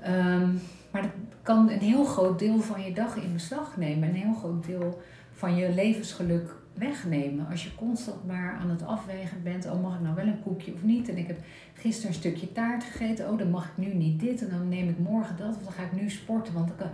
[0.01, 0.51] Ehm,
[0.91, 1.11] maar dat
[1.43, 4.09] kan een heel groot deel van je dag in beslag nemen.
[4.09, 7.47] Een heel groot deel van je levensgeluk wegnemen.
[7.51, 10.73] Als je constant maar aan het afwegen bent, oh mag ik nou wel een koekje
[10.73, 11.09] of niet?
[11.09, 11.39] En ik heb
[11.75, 14.89] gisteren een stukje taart gegeten, oh dan mag ik nu niet dit en dan neem
[14.89, 16.55] ik morgen dat of dan ga ik nu sporten.
[16.55, 16.89] Want kan...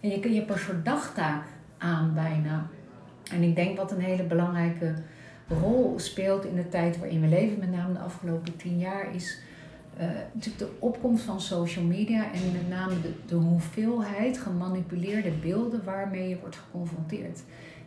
[0.00, 1.44] en je, je hebt een soort dagtaak
[1.78, 2.66] aan bijna.
[3.30, 4.94] En ik denk wat een hele belangrijke
[5.48, 9.40] rol speelt in de tijd waarin we leven, met name de afgelopen tien jaar, is
[10.32, 16.28] natuurlijk de opkomst van social media en met name de, de hoeveelheid gemanipuleerde beelden waarmee
[16.28, 17.42] je wordt geconfronteerd.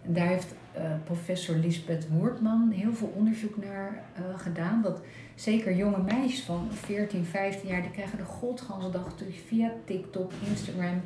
[0.05, 4.81] En daar heeft eh, professor Lisbeth Woertman heel veel onderzoek naar eh, gedaan.
[4.81, 5.01] Dat
[5.35, 9.13] zeker jonge meisjes van 14, 15 jaar, die krijgen de godganse dag
[9.47, 11.01] via TikTok, Instagram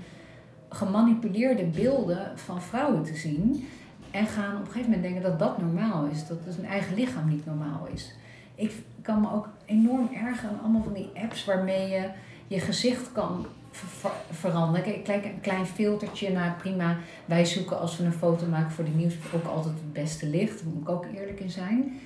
[0.70, 3.68] gemanipuleerde beelden van vrouwen te zien.
[4.12, 6.28] En gaan op een gegeven moment denken dat dat normaal is.
[6.28, 8.16] Dat dus eigen lichaam niet normaal is.
[8.56, 12.10] Ik kan me ook enorm ergeren aan allemaal van die apps waarmee je
[12.48, 14.84] je gezicht kan ver- ver- veranderen.
[14.84, 16.98] Kijk, Kijk, een klein filtertje, nou prima.
[17.26, 20.60] Wij zoeken als we een foto maken voor de nieuws ook altijd het beste licht.
[20.64, 22.00] Daar moet ik ook eerlijk in zijn.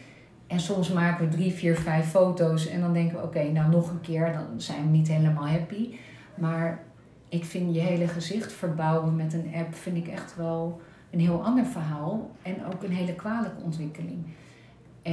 [0.48, 3.90] En soms maken we drie, vier, vijf foto's en dan denken we, oké, nou nog
[3.90, 5.90] een keer, dan zijn we niet helemaal happy.
[6.36, 6.84] Maar
[7.30, 10.82] ik vind je hele gezicht verbouwen met een app, vind ik echt wel
[11.12, 12.32] een heel ander verhaal.
[12.42, 14.26] En ook een hele kwalijke ontwikkeling.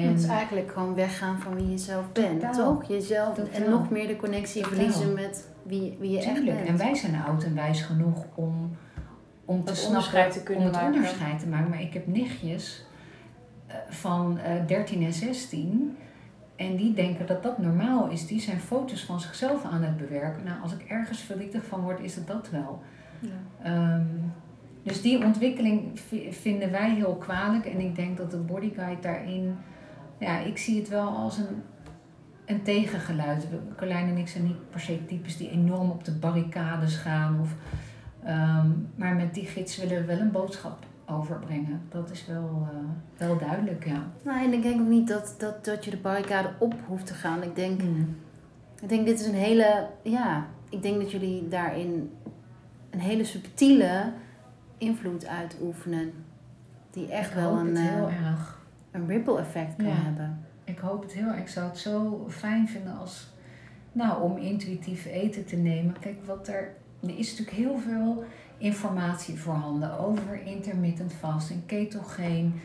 [0.03, 2.53] En is eigenlijk gewoon weggaan van wie je zelf bent, Totaal.
[2.79, 2.89] toch?
[2.89, 4.79] Jezelf en nog meer de connectie Totaal.
[4.79, 6.57] verliezen met wie, wie je echt Tuurlijk.
[6.57, 6.69] bent.
[6.69, 8.77] En wij zijn oud en wijs genoeg om,
[9.45, 10.95] om te snappen, te kunnen om het maken.
[10.97, 11.69] onderscheid te maken.
[11.71, 12.85] Maar ik heb nichtjes
[13.67, 15.97] eh, van eh 13 en 16
[16.57, 18.27] en die denken dat dat normaal is.
[18.27, 20.45] Die zijn foto's van zichzelf aan het bewerken.
[20.45, 22.81] Nou, als ik ergens verdrietig van word, is het dat wel.
[23.63, 24.03] Ehm,
[24.83, 27.65] dus die ontwikkeling vi- vinden wij heel kwalijk.
[27.67, 29.57] En ik denk dat de bodyguide daarin...
[30.19, 31.63] Ja, ik zie het wel als een,
[32.45, 33.47] een tegengeluid.
[33.77, 37.41] Carlijn en ik zijn niet per se types die enorm op de barricades gaan.
[37.41, 37.55] Of,
[38.25, 41.81] ehm, maar met die gids willen we wel een boodschap overbrengen.
[41.89, 42.79] Dat is wel, eh,
[43.27, 44.03] wel duidelijk, ja.
[44.25, 47.15] Nou, en ik denk ook niet dat, dat, dat je de barricade op hoeft te
[47.15, 47.43] gaan.
[47.43, 48.17] Ik denk, Mm.
[48.83, 52.11] ik denk dit is een hele, ja, ik denk dat jullie daarin
[52.91, 54.13] een hele subtiele
[54.79, 56.13] invloed uitoefenen.
[56.91, 58.65] Die echt Ik wel een, het heel eh, erg.
[58.97, 59.95] Een ripple effect kan Ja.
[59.95, 60.45] hebben.
[60.65, 61.39] Ik hoop het heel erg.
[61.39, 63.29] Ik zou het zo fijn vinden als,
[63.93, 65.99] nou, om intuïtief eten te nemen.
[66.01, 68.25] Kijk, wat er, er is natuurlijk heel veel
[68.59, 72.61] informatie voorhanden over intermittent fasting, ketogeen,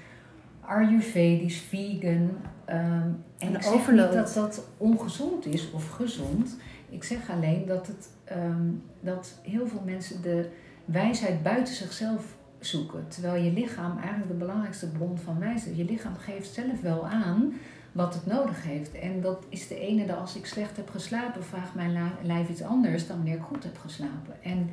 [0.61, 2.29] ayurvedisch, vegan.
[2.65, 4.05] ehm, en ik zeg overload.
[4.05, 6.57] niet dat dat ongezond is of gezond.
[6.89, 10.49] Ik zeg alleen dat, het, ehm, dat heel veel mensen de
[10.85, 13.07] wijsheid buiten zichzelf zoeken.
[13.07, 15.77] Terwijl je lichaam eigenlijk de belangrijkste bron van wijze is.
[15.77, 17.53] Je lichaam geeft zelf wel aan
[17.91, 18.91] wat het nodig heeft.
[18.91, 22.63] En dat is de ene dat als ik slecht heb geslapen, vraagt mijn lijf iets
[22.63, 24.43] anders dan wanneer ik goed heb geslapen.
[24.43, 24.69] En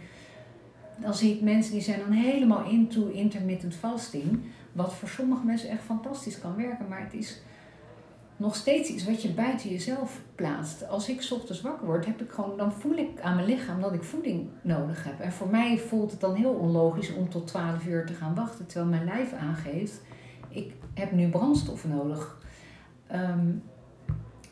[0.96, 4.40] dan zie ik mensen die zijn dan helemaal into intermittent fasting.
[4.72, 6.88] Wat voor sommige mensen echt fantastisch kan werken.
[6.88, 7.40] Maar het is
[8.38, 10.88] nog steeds iets wat je buiten jezelf plaatst.
[10.88, 13.92] Als ik ochtends wakker word, heb ik gewoon, dan voel ik aan mijn lichaam dat
[13.92, 15.20] ik voeding nodig heb.
[15.20, 18.66] En voor mij voelt het dan heel onlogisch om tot 12 uur te gaan wachten.
[18.66, 20.00] Terwijl mijn lijf aangeeft,
[20.48, 22.38] ik heb nu brandstof nodig.
[23.06, 23.50] Ehm,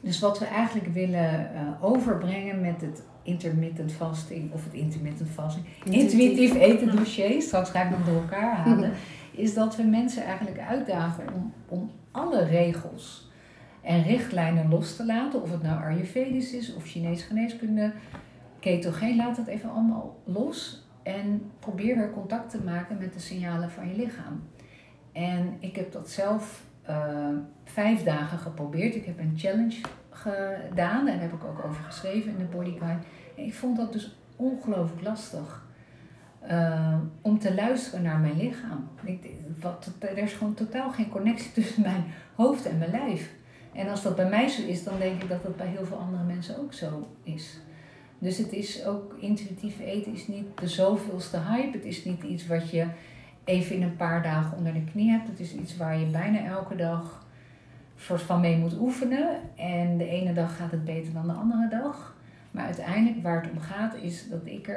[0.01, 5.67] dus wat we eigenlijk willen uh, overbrengen met het intermittent fasting of het intermittent fasting,
[5.85, 8.93] intuïtief eten dossier, straks ga ik nog door elkaar halen,
[9.33, 13.26] is dat we mensen eigenlijk uitdagen om, om alle regels
[13.87, 17.93] en richtlijnen los te laten, of het nou Ayurvedisch is of Chinees geneeskunde,
[18.61, 23.71] ketogeen, laat het even allemaal los en probeer weer contact te maken met de signalen
[23.71, 24.43] van je lichaam.
[25.13, 27.29] En ik heb dat zelf uh,
[27.65, 28.95] vijf dagen geprobeerd.
[28.95, 31.07] Ik heb een challenge gedaan.
[31.07, 33.03] Daar heb ik ook over geschreven in de Body Guide.
[33.37, 35.65] En ik vond dat dus ongelooflijk lastig.
[36.51, 38.89] Uh, om te luisteren naar mijn lichaam.
[39.05, 43.35] Ik, wat, er is gewoon totaal geen connectie tussen mijn hoofd en mijn lijf.
[43.77, 45.97] En als dat bij mij zo is, dan denk ik dat dat bij heel veel
[45.97, 47.59] andere mensen ook zo is.
[48.19, 51.77] Dus het is ook intuïtief eten is niet de zoveelste hype.
[51.77, 52.87] Het is niet iets wat je
[53.45, 55.29] even in een paar dagen onder de knie hebt.
[55.29, 57.27] Het is iets waar je bijna elke dag
[57.97, 59.29] soort van mee moet oefenen.
[59.57, 62.15] En de ene dag gaat het beter dan de andere dag.
[62.51, 64.69] Maar uiteindelijk waar het om gaat is dat ik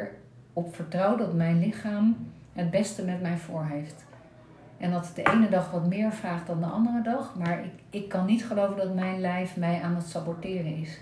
[0.53, 2.17] erop vertrouw dat mijn lichaam
[2.53, 4.07] het beste met mij voor heeft.
[4.79, 7.35] En dat het de ene dag wat meer vraagt dan de andere dag.
[7.35, 10.99] Maar ik, ik kan niet geloven dat mijn lijf mij aan het saboteren is.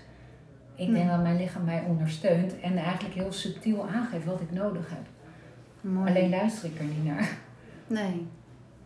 [0.74, 4.88] Ik denk dat mijn lichaam mij ondersteunt en eigenlijk heel subtiel aangeeft wat ik nodig
[4.88, 5.06] heb.
[5.80, 6.08] Mooi.
[6.08, 7.28] Alleen luister ik er niet naar.
[7.86, 8.26] Nee.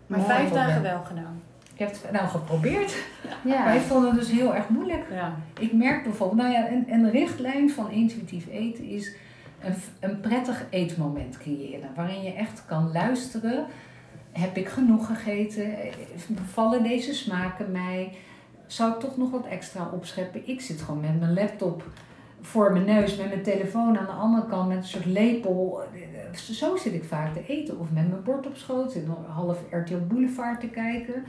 [0.07, 1.43] Maar vijf dagen wel gedaan.
[1.73, 3.05] Ik heb het nou geprobeerd,
[3.45, 3.59] ja.
[3.65, 5.05] maar ik vond het dus heel erg moeilijk.
[5.11, 5.35] Ja.
[5.59, 9.15] Ik merk bijvoorbeeld, nou ja, een, een richtlijn van intuïtief eten is
[9.61, 11.89] een, een prettig eetmoment creëren.
[11.95, 13.67] Waarin je echt kan luisteren.
[14.33, 15.77] Heb ik genoeg gegeten?
[16.29, 18.13] Bevallen deze smaken mij?
[18.67, 20.49] Zou ik toch nog wat extra opscheppen?
[20.49, 21.85] Ik zit gewoon met mijn laptop
[22.41, 25.83] voor mijn neus, met mijn telefoon aan de andere kant met een soort lepel
[26.39, 27.79] zo zit ik vaak te eten.
[27.79, 31.25] Of met mijn bord op schoot, zit nog half RTL Boulevard te kijken.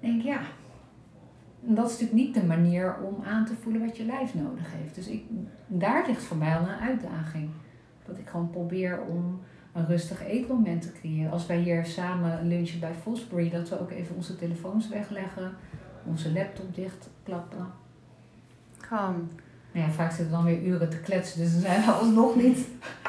[0.00, 0.40] denk ja,
[1.60, 4.94] dat is natuurlijk niet de manier om aan te voelen wat je lijf nodig heeft.
[4.94, 5.24] Dus ik,
[5.66, 7.50] daar ligt voor mij al een uitdaging.
[8.06, 9.40] Dat ik gewoon probeer om
[9.76, 11.30] een rustig eetmoment te creëren.
[11.30, 15.52] Als wij hier samen lunchen bij Fosbury, dat we ook even onze telefoons wegleggen,
[16.04, 17.66] onze laptop dichtklappen.
[18.78, 19.30] Gewoon.
[19.72, 22.36] Nou ja, vaak zitten we dan weer uren te kletsen, dus dan zijn we alsnog
[22.36, 22.68] niet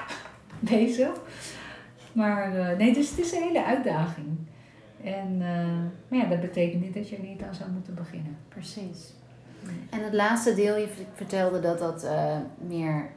[0.59, 1.11] bezig.
[2.11, 4.27] Maar uh, nee, dus het is een hele uitdaging.
[5.03, 5.67] En uh,
[6.07, 8.37] maar ja, dat betekent niet dat je er niet aan zou moeten beginnen.
[8.49, 9.13] Precies.
[9.89, 13.09] En het laatste deel, je vertelde dat dat uh, meer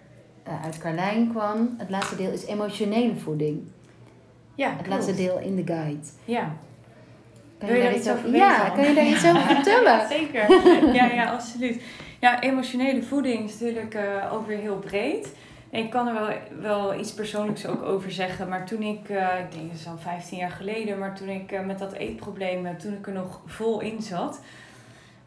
[0.64, 1.74] uit Carlijn kwam.
[1.78, 3.62] Het laatste deel is emotionele voeding.
[4.54, 6.06] Ja, Het laatste deel in de guide.
[6.24, 6.52] Ja.
[7.58, 10.08] Kan je, daar iets over, Ja, kan je daar iets over vertellen?
[10.08, 10.50] Zeker.
[10.94, 11.82] Ja, ja, absoluut.
[12.20, 13.98] Ja, emotionele voeding is natuurlijk
[14.32, 15.32] ook weer heel breed.
[15.70, 18.48] Ik kan er wel, wel iets persoonlijks ook over zeggen.
[18.48, 21.52] Maar toen ik, uh, ik denk het is al 15 jaar geleden, maar toen ik
[21.52, 24.40] uh, met dat eetprobleem, toen ik er nog vol in zat,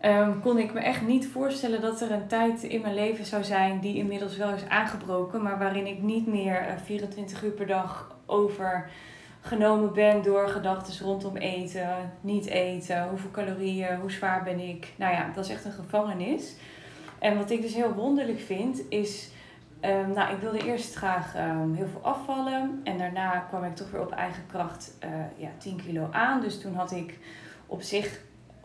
[0.06, 3.44] um, kon ik me echt niet voorstellen dat er een tijd in mijn leven zou
[3.44, 8.16] zijn die inmiddels wel is aangebroken, maar waarin ik niet meer 24 uur per dag
[8.26, 8.90] over
[9.42, 14.94] genomen ben door gedachten rondom eten, niet eten, hoeveel calorieën, hoe zwaar ben ik.
[14.96, 16.56] Nou ja, dat is echt een gevangenis.
[17.20, 19.32] En wat ik dus heel wonderlijk vind, is
[19.86, 22.82] Um, nou, ik wilde eerst graag um, heel veel afvallen.
[22.84, 26.42] En daarna kwam ik toch weer op eigen kracht uh, ja, 10 kilo aan.
[26.42, 27.20] Dus toen had ik
[27.66, 28.20] op zich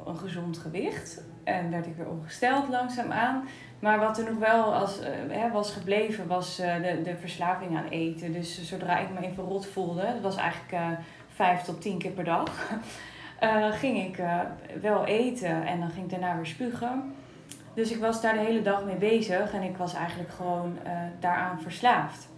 [0.06, 1.22] een gezond gewicht.
[1.44, 3.48] En werd ik weer ongesteld langzaamaan.
[3.78, 7.76] Maar wat er nog wel als, uh, hè, was gebleven, was uh, de, de verslaving
[7.76, 8.32] aan eten.
[8.32, 12.24] Dus zodra ik me even rot voelde, dat was eigenlijk vijf tot tien keer per
[12.24, 12.80] dag,
[13.80, 14.22] ging ik
[14.80, 15.66] wel eten.
[15.66, 17.14] En dan ging ik daarna weer spugen.
[17.74, 20.78] Dus ik was daar de hele dag mee bezig en ik was eigenlijk gewoon
[21.20, 22.28] daaraan verslaafd.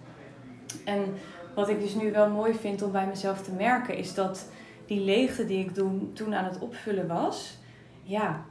[0.85, 1.14] En
[1.55, 4.49] wat ik dus nu wel mooi vind om bij mezelf te merken, is dat
[4.90, 7.59] die leegte die ik toen, toen aan het opvullen was,
[8.03, 8.44] ja,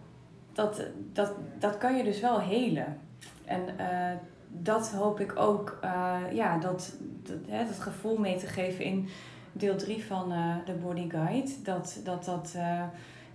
[0.53, 2.97] dat, dat, dat kan je dus wel helen.
[3.45, 4.11] En uh,
[4.47, 9.07] dat hoop ik ook, uh, ja, dat, dat, hè, dat gevoel mee te geven in
[9.51, 10.29] deel 3 van
[10.65, 11.51] de Body Guide.
[11.63, 12.55] Dat dat, dat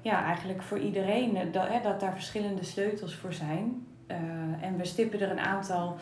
[0.05, 3.87] ja, eigenlijk voor iedereen, eh, dat, hè, dat daar verschillende sleutels voor zijn.
[4.09, 4.17] Uh,
[4.61, 5.97] en we stippen er een aantal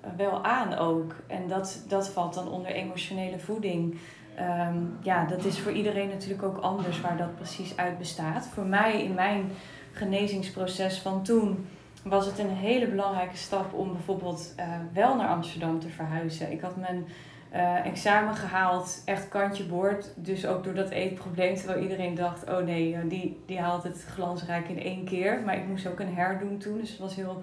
[0.00, 1.14] eh, wel aan ook.
[1.26, 3.98] En dat, dat valt dan onder emotionele voeding.
[4.40, 8.46] Ehm, ja, dat is voor iedereen natuurlijk ook anders waar dat precies uit bestaat.
[8.46, 9.50] Voor mij in mijn
[9.92, 11.66] genezingsproces van toen
[12.02, 16.52] was het een hele belangrijke stap om bijvoorbeeld uh, wel naar Amsterdam te verhuizen.
[16.52, 17.06] Ik had mijn
[17.54, 20.12] uh, examen gehaald, echt kantje boord.
[20.16, 24.04] Dus ook door dat eetprobleem, terwijl iedereen dacht, oh nee, eh, die, die haalt het
[24.04, 25.42] glansrijk in één keer.
[25.44, 27.42] Maar ik moest ook een herdoen toen, dus het was heel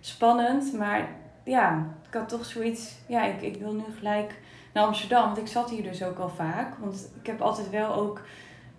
[0.00, 0.72] spannend.
[0.72, 1.08] Maar
[1.44, 4.34] ja, ik had toch zoiets, ja, ik, ik wil nu gelijk
[4.78, 5.24] naar Amsterdam.
[5.24, 6.74] Want ik zat hier dus ook al vaak.
[6.78, 8.22] Want ik heb altijd wel ook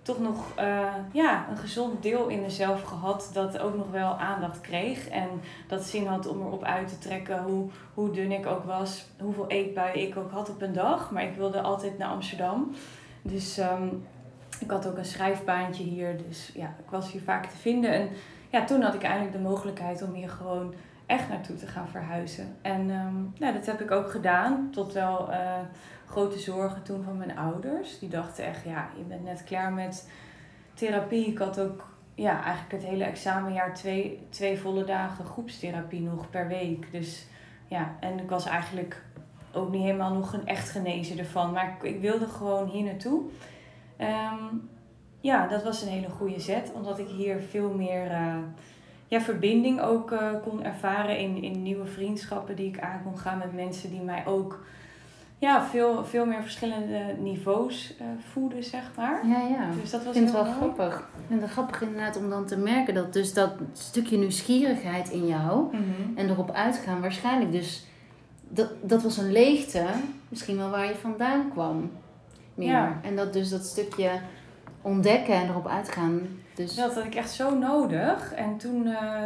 [0.01, 4.62] toch nog uh, ja, een gezond deel in mezelf gehad dat ook nog wel aandacht
[4.62, 5.07] kreeg.
[5.07, 5.27] En
[5.67, 9.47] dat zin had om erop uit te trekken hoe, hoe dun ik ook was, hoeveel
[9.47, 11.12] eetbuien ik ook had op een dag.
[11.12, 12.71] Maar ik wilde altijd naar Amsterdam.
[13.21, 14.05] Dus um,
[14.59, 16.17] ik had ook een schrijfbaantje hier.
[16.27, 17.91] Dus ja, ik was hier vaak te vinden.
[17.91, 18.09] En
[18.49, 20.73] ja, toen had ik eigenlijk de mogelijkheid om hier gewoon
[21.10, 22.56] echt naartoe te gaan verhuizen.
[22.62, 24.69] En um, nou, dat heb ik ook gedaan.
[24.72, 25.30] Tot wel...
[25.32, 25.60] Uh,
[26.10, 28.00] grote zorgen toen van mijn ouders.
[28.00, 30.10] Die dachten echt, ja, je bent net klaar met
[30.74, 31.26] therapie.
[31.26, 36.48] Ik had ook ja, eigenlijk het hele examenjaar twee, twee volle dagen groepstherapie nog per
[36.48, 36.91] week.
[36.91, 37.28] Dus
[37.67, 39.04] ja, en ik was eigenlijk
[39.54, 41.52] ook niet helemaal nog een echt genezen ervan.
[41.52, 43.22] Maar ik, wilde gewoon hier naartoe.
[43.98, 44.69] Um,
[45.22, 46.72] ja, dat was een hele goede zet.
[46.74, 48.38] Omdat ik hier veel meer uh,
[49.10, 53.38] ja, verbinding ook uh, kon ervaren in, in nieuwe vriendschappen die ik aan kon gaan
[53.38, 54.63] met mensen die mij ook
[55.38, 59.28] ja, veel, veel meer verschillende niveaus uh, voeden, zeg maar.
[59.28, 59.69] Ja, ja.
[59.82, 61.00] Dus dat was ik vind het wel grappig.
[61.00, 65.28] Ik vind het grappig inderdaad om dan te merken dat dus dat stukje nieuwsgierigheid in
[65.28, 66.17] jou mhm.
[66.17, 67.88] en erop uitgaan waarschijnlijk dus...
[68.52, 69.86] Dat, dat was een leegte,
[70.30, 71.91] misschien wel waar je vandaan kwam.
[72.54, 72.67] Meer.
[72.67, 73.00] Ja.
[73.04, 74.12] En dat dus dat stukje
[74.82, 76.28] ontdekken en erop uitgaan.
[76.60, 76.76] Dus...
[76.76, 78.34] Dat had ik echt zo nodig.
[78.34, 79.24] En toen, uh,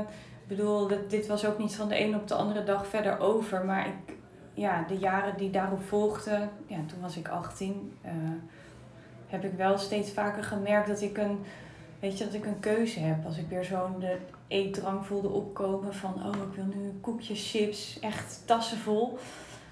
[0.47, 3.65] bedoel, dit was ook niet van de een op de andere dag verder over.
[3.65, 4.15] Maar ik,
[4.53, 8.15] ja, de jaren die daarop volgden, ja, toen was ik 18, uh, eh,
[9.27, 11.39] heb ik wel steeds vaker gemerkt dat ik een,
[11.99, 13.25] weet je, dat ik een keuze heb.
[13.25, 14.17] Als ik weer zo'n de
[14.47, 19.17] eetdrang voelde opkomen van, oh, ik wil nu koekjes, chips, echt tassen vol.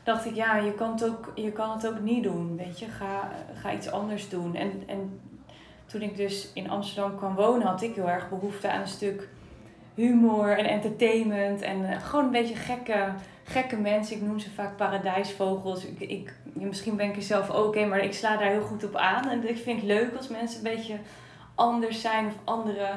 [0.03, 2.85] Dacht ik, ja, je kan het ook, je kan het ook niet doen, weet je.
[2.85, 4.55] Ga, ga iets anders doen.
[4.55, 5.19] En, en
[5.91, 9.29] toen ik dus in Amsterdam kwam wonen, had ik heel erg behoefte aan een stuk
[9.93, 11.61] humor en entertainment.
[11.61, 14.15] En uh, gewoon een beetje gekke gekke mensen.
[14.15, 15.85] Ik noem ze vaak paradijsvogels.
[15.85, 18.83] Ik, ik, misschien ben ik er zelf ook een, maar ik sla daar heel goed
[18.83, 19.29] op aan.
[19.29, 20.97] En ik vind het leuk als mensen een beetje
[21.55, 22.89] anders zijn of andere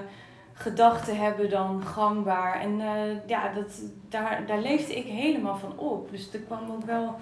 [0.52, 2.60] gedachten hebben dan gangbaar.
[2.60, 2.86] En uh,
[3.26, 6.10] ja, dat, daar, daar leefde ik helemaal van op.
[6.10, 7.14] Dus er kwam ook wel...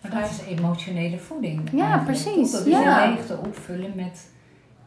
[0.00, 1.68] Maar dat is emotionele voeding.
[1.72, 2.50] Ja, precies.
[2.50, 3.08] Dat is ja.
[3.08, 4.30] leegte opvullen met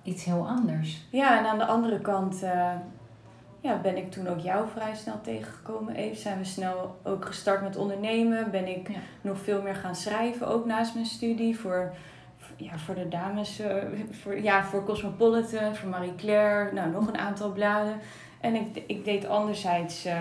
[0.03, 1.07] iets heel anders.
[1.09, 2.43] Ja, en aan de andere kant...
[2.43, 2.73] Uh,
[3.61, 5.95] ja, ben ik toen ook jou vrij snel tegengekomen.
[5.95, 8.51] Even zijn we snel ook gestart met ondernemen.
[8.51, 8.89] Ben ik
[9.21, 11.59] nog veel meer gaan schrijven, ook naast mijn studie.
[11.59, 11.93] Voor,
[12.55, 13.67] ja, voor de dames, uh,
[14.11, 16.73] voor, ja, voor Cosmopolitan, voor Marie Claire.
[16.73, 17.95] Nou, nog een aantal bladen.
[18.39, 20.17] En ik, ik deed anderzijds, uh,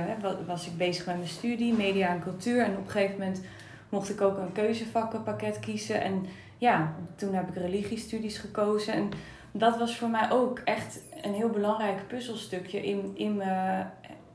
[0.47, 2.65] was ik bezig met mijn studie, media en cultuur.
[2.65, 3.43] En op een gegeven moment
[3.89, 6.03] mocht ik ook een keuzevakkenpakket kiezen.
[6.03, 6.27] En
[6.59, 8.93] ja, toen heb ik religiestudies gekozen.
[8.93, 9.09] En
[9.53, 13.83] dat was voor mij ook echt een heel belangrijk puzzelstukje in, in me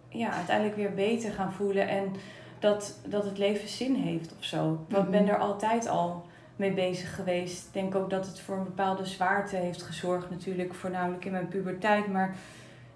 [0.09, 1.87] ja, uiteindelijk weer beter gaan voelen.
[1.87, 2.11] En
[2.59, 4.85] dat, dat het leven zin heeft of zo.
[4.89, 5.31] Want ik ben mhm.
[5.31, 6.25] er altijd al
[6.55, 7.67] mee bezig geweest.
[7.67, 11.47] Ik denk ook dat het voor een bepaalde zwaarte heeft gezorgd, natuurlijk, voornamelijk in mijn
[11.47, 12.07] puberteit.
[12.07, 12.35] Maar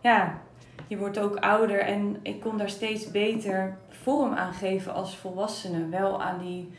[0.01, 0.41] ja,
[0.87, 5.89] je wordt ook ouder en ik kon daar steeds beter vorm aan geven als volwassene.
[5.89, 6.69] Wel aan die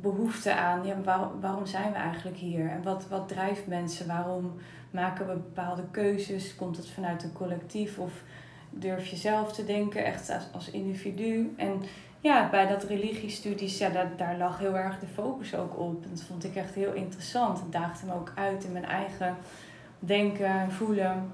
[0.00, 2.70] behoefte aan, ja, waarom, waarom zijn we eigenlijk hier?
[2.70, 4.06] En wat, wat drijft mensen?
[4.06, 4.54] Waarom
[4.90, 6.54] maken we bepaalde keuzes?
[6.54, 8.12] Komt het vanuit een collectief of
[8.70, 11.54] durf je zelf te denken, echt als, als individu?
[11.56, 11.82] En
[12.20, 16.04] ja, bij dat religiestudies, ja, daar, daar lag heel erg de focus ook op.
[16.10, 17.58] Dat vond ik echt heel interessant.
[17.58, 19.36] Het daagde me ook uit in mijn eigen
[19.98, 21.32] denken en voelen.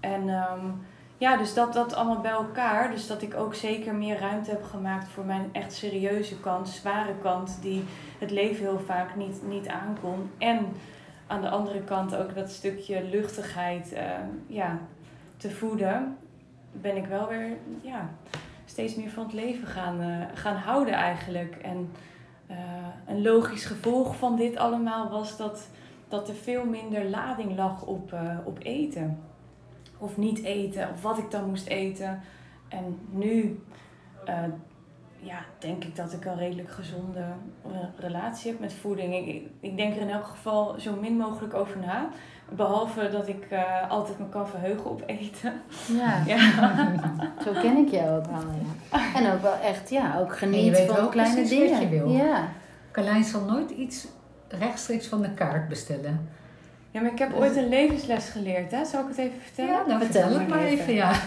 [0.00, 0.80] En um,
[1.22, 2.90] ja, dus dat, dat allemaal bij elkaar.
[2.90, 7.14] Dus dat ik ook zeker meer ruimte heb gemaakt voor mijn echt serieuze kant, zware
[7.22, 7.84] kant, die
[8.18, 10.30] het leven heel vaak niet, niet aankon.
[10.38, 10.66] En
[11.26, 14.00] aan de andere kant ook dat stukje luchtigheid uh,
[14.46, 14.78] ja,
[15.36, 16.16] te voeden,
[16.72, 18.10] ben ik wel weer ja,
[18.64, 21.56] steeds meer van het leven gaan, uh, gaan houden eigenlijk.
[21.56, 21.90] En
[22.50, 22.56] uh,
[23.06, 25.68] een logisch gevolg van dit allemaal was dat,
[26.08, 29.30] dat er veel minder lading lag op, op eten
[30.02, 32.20] of niet eten, of wat ik dan moest eten.
[32.68, 33.62] En nu
[34.28, 34.34] uh,
[35.18, 37.24] ja, denk ik dat ik een redelijk gezonde
[37.96, 39.28] relatie heb met voeding.
[39.28, 42.08] Ik, ik denk er in elk geval zo min mogelijk over na.
[42.48, 45.52] Behalve dat ik uh, altijd me kan verheugen op eten.
[45.98, 46.38] Ja, ja.
[47.44, 48.40] zo ken ik jou ook wel.
[48.90, 49.14] Ja.
[49.14, 51.70] En ook wel echt, ja, ook genieten van kleine dingen.
[51.70, 52.08] Wat je wil.
[52.08, 52.48] Ja.
[52.90, 54.06] Carlijn zal nooit iets
[54.48, 56.28] rechtstreeks van de kaart bestellen.
[56.92, 58.84] Ja, maar ik heb ooit een levensles geleerd, hè?
[58.84, 59.72] Zal ik het even vertellen?
[59.72, 60.78] Ja, nou Vertel vertel het maar even.
[60.78, 61.12] even, ja.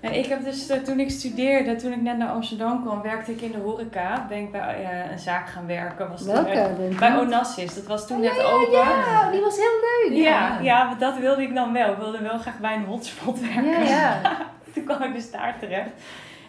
[0.00, 3.32] Nee, ik heb dus eh, toen ik studeerde, toen ik net naar Amsterdam kwam, werkte
[3.32, 4.26] ik in de horeca.
[4.28, 6.08] Ben ik bij eh, een zaak gaan werken.
[6.08, 6.94] Was toen Welke?
[6.98, 7.74] Bij Onassis.
[7.74, 8.70] Dat was toen net open.
[8.70, 10.18] Ja, die was heel leuk.
[10.22, 11.92] Ja, ja, maar dat wilde ik dan wel.
[11.92, 13.84] Ik wilde wel graag bij een hotspot werken.
[13.84, 14.36] Ja, ja.
[14.74, 15.90] Toen kwam ik dus daar terecht.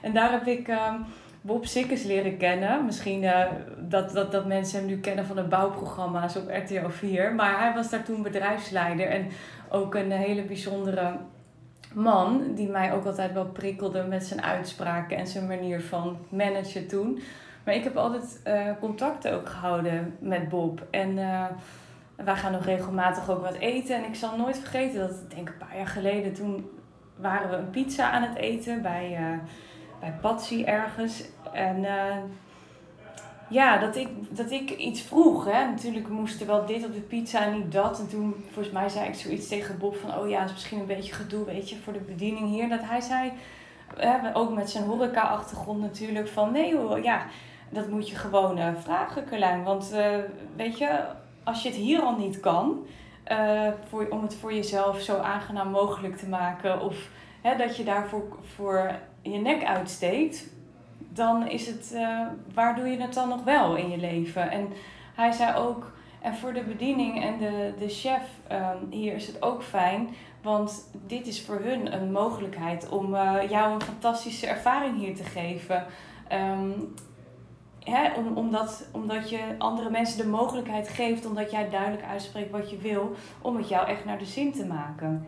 [0.01, 0.95] En daar heb ik ehm,
[1.41, 2.85] Bob Sikkes leren kennen.
[2.85, 3.45] Misschien eh,
[3.77, 7.33] dat, dat, dat mensen hem nu kennen van de bouwprogramma's op RTL 4.
[7.35, 9.07] Maar hij was daar toen bedrijfsleider.
[9.07, 9.27] En
[9.69, 11.17] ook een hele bijzondere
[11.93, 12.53] man.
[12.55, 17.19] Die mij ook altijd wel prikkelde met zijn uitspraken en zijn manier van managen toen.
[17.63, 20.87] Maar ik heb altijd eh contacten ook gehouden met Bob.
[20.91, 21.45] En eh,
[22.15, 23.95] wij gaan nog regelmatig ook wat eten.
[23.95, 26.69] En ik zal nooit vergeten dat, ik denk een paar jaar geleden, toen
[27.15, 29.17] waren we een pizza aan het eten bij,
[29.99, 31.23] bij Patsy ergens.
[31.51, 32.17] En eh,
[33.49, 35.45] ja, dat ik, dat ik iets vroeg.
[35.45, 35.65] Hè.
[35.65, 37.99] Natuurlijk moest er wel dit op de pizza en niet dat.
[37.99, 40.17] En toen, volgens mij, zei ik zoiets tegen Bob van...
[40.17, 42.69] Oh ja, is misschien een beetje gedoe, weet je, voor de bediening hier.
[42.69, 43.31] Dat hij zei,
[43.95, 46.51] hè, ook met zijn horeca-achtergrond natuurlijk, van...
[46.51, 47.25] Nee hoor, ja,
[47.69, 49.63] dat moet je gewoon eh, vragen, Carlijn.
[49.63, 50.17] Want eh,
[50.55, 51.05] weet je,
[51.43, 52.85] als je het hier al niet kan...
[53.89, 56.81] voor, om het voor jezelf zo aangenaam mogelijk te maken...
[56.81, 57.09] of
[57.41, 58.23] hè, dat je daarvoor
[58.55, 58.91] voor
[59.21, 60.47] je nek uitsteekt...
[60.97, 61.91] dan is het...
[61.93, 62.19] eh,
[62.53, 64.51] waar doe je het dan nog wel in je leven?
[64.51, 64.67] En
[65.15, 65.91] hij zei ook...
[66.21, 70.09] En voor de bediening en de, de chef ehm, hier is het ook fijn...
[70.41, 75.23] Want dit is voor hun een mogelijkheid om eh, jou een fantastische ervaring hier te
[75.23, 75.85] geven.
[76.27, 76.69] Ehm,
[77.83, 82.69] hè, om, omdat, omdat je andere mensen de mogelijkheid geeft, omdat jij duidelijk uitspreekt wat
[82.69, 85.27] je wil, om het jou echt naar de zin te maken.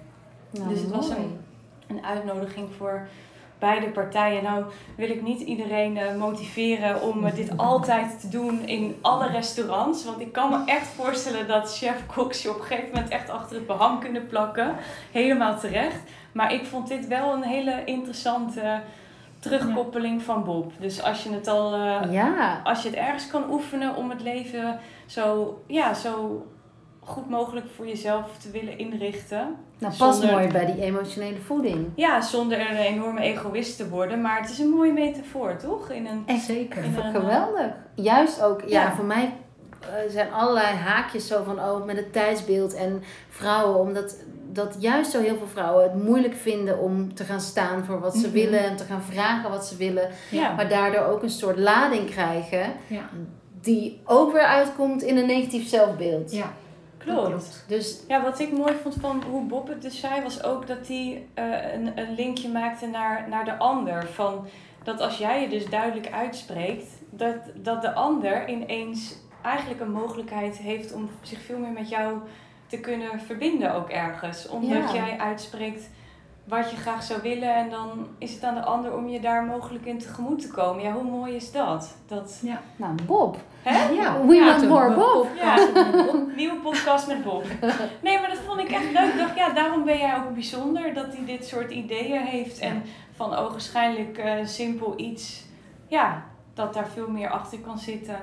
[0.52, 1.40] Nou, Dus het was een-
[1.88, 3.08] Een uitnodiging voor
[3.62, 4.44] beide partijen.
[4.44, 9.28] Nou wil ik niet iedereen eh, motiveren om eh, dit altijd te doen in alle
[9.28, 10.06] restaurants.
[10.06, 13.30] Want ik kan me echt voorstellen dat chef Cox je op een gegeven moment echt
[13.30, 14.76] achter het behang kunnen plakken.
[15.12, 16.00] Helemaal terecht.
[16.32, 18.82] Maar ik vond dit wel een hele interessante
[19.40, 20.72] terugkoppeling van Bob.
[20.80, 24.22] Dus als je het al eh, Ja, als je het ergens kan oefenen om het
[24.22, 26.46] leven zo, ja, zo
[27.04, 29.56] goed mogelijk voor jezelf te willen inrichten.
[29.78, 31.88] nou Zonder- mooi bij die emotionele voeding.
[31.96, 34.22] Ja, zonder een enorme egoïst te worden.
[34.22, 35.90] Maar het is een mooie metafoor, toch?
[35.90, 36.84] In een, Echt Zeker.
[36.84, 37.72] in een, Geweldig.
[37.96, 38.92] Juist ook, ja, Ja.
[38.96, 39.34] voor mij
[39.80, 43.80] eh, zijn allerlei haakjes zo van, oh, met het tijdsbeeld en vrouwen.
[43.80, 44.16] Omdat
[44.52, 48.16] dat juist zo heel veel vrouwen het moeilijk vinden om te gaan staan voor wat
[48.16, 48.32] ze Mhm.
[48.36, 48.60] willen.
[48.60, 50.10] En te gaan vragen wat ze willen.
[50.32, 50.54] ja.
[50.54, 52.74] Maar daardoor ook een soort lading krijgen.
[52.88, 53.10] Ja.
[53.62, 56.32] Die ook weer uitkomt in een negatief zelfbeeld.
[56.32, 56.52] Ja,
[57.04, 57.64] klopt.
[57.68, 60.88] Dus Ja, wat ik mooi vond van hoe Bob het dus zei, was ook dat
[60.88, 64.08] hij eh, een, een linkje maakte naar, naar de ander.
[64.08, 64.48] Van
[64.84, 70.58] dat als jij je dus duidelijk uitspreekt, dat, dat de ander ineens eigenlijk een mogelijkheid
[70.58, 72.18] heeft om zich veel meer met jou
[72.68, 74.48] te kunnen verbinden ook ergens.
[74.48, 74.94] Omdat Ja.
[74.94, 75.90] jij uitspreekt
[76.44, 79.44] wat je graag zou willen en dan is het aan de ander om je daar
[79.44, 80.84] mogelijk in tegemoet te komen.
[80.84, 81.96] Ja, hoe mooi is dat?
[82.08, 82.42] dat
[82.76, 83.38] nou, Bob.
[83.62, 83.90] hè?
[83.90, 84.26] ja.
[84.26, 85.28] We ja, want more Bob.
[85.36, 85.68] Ja,
[86.36, 87.44] nieuwe podcast met Bob.
[88.04, 89.12] Nee, maar dat vond ik echt leuk.
[89.14, 92.60] Ik dacht, ja, daarom ben jij ook bijzonder dat hij dit soort ideeën heeft.
[92.60, 92.84] En
[93.16, 95.46] van ogenschijnlijk eh simpel iets,
[95.88, 96.24] ja,
[96.54, 98.20] dat daar veel meer achter kan zitten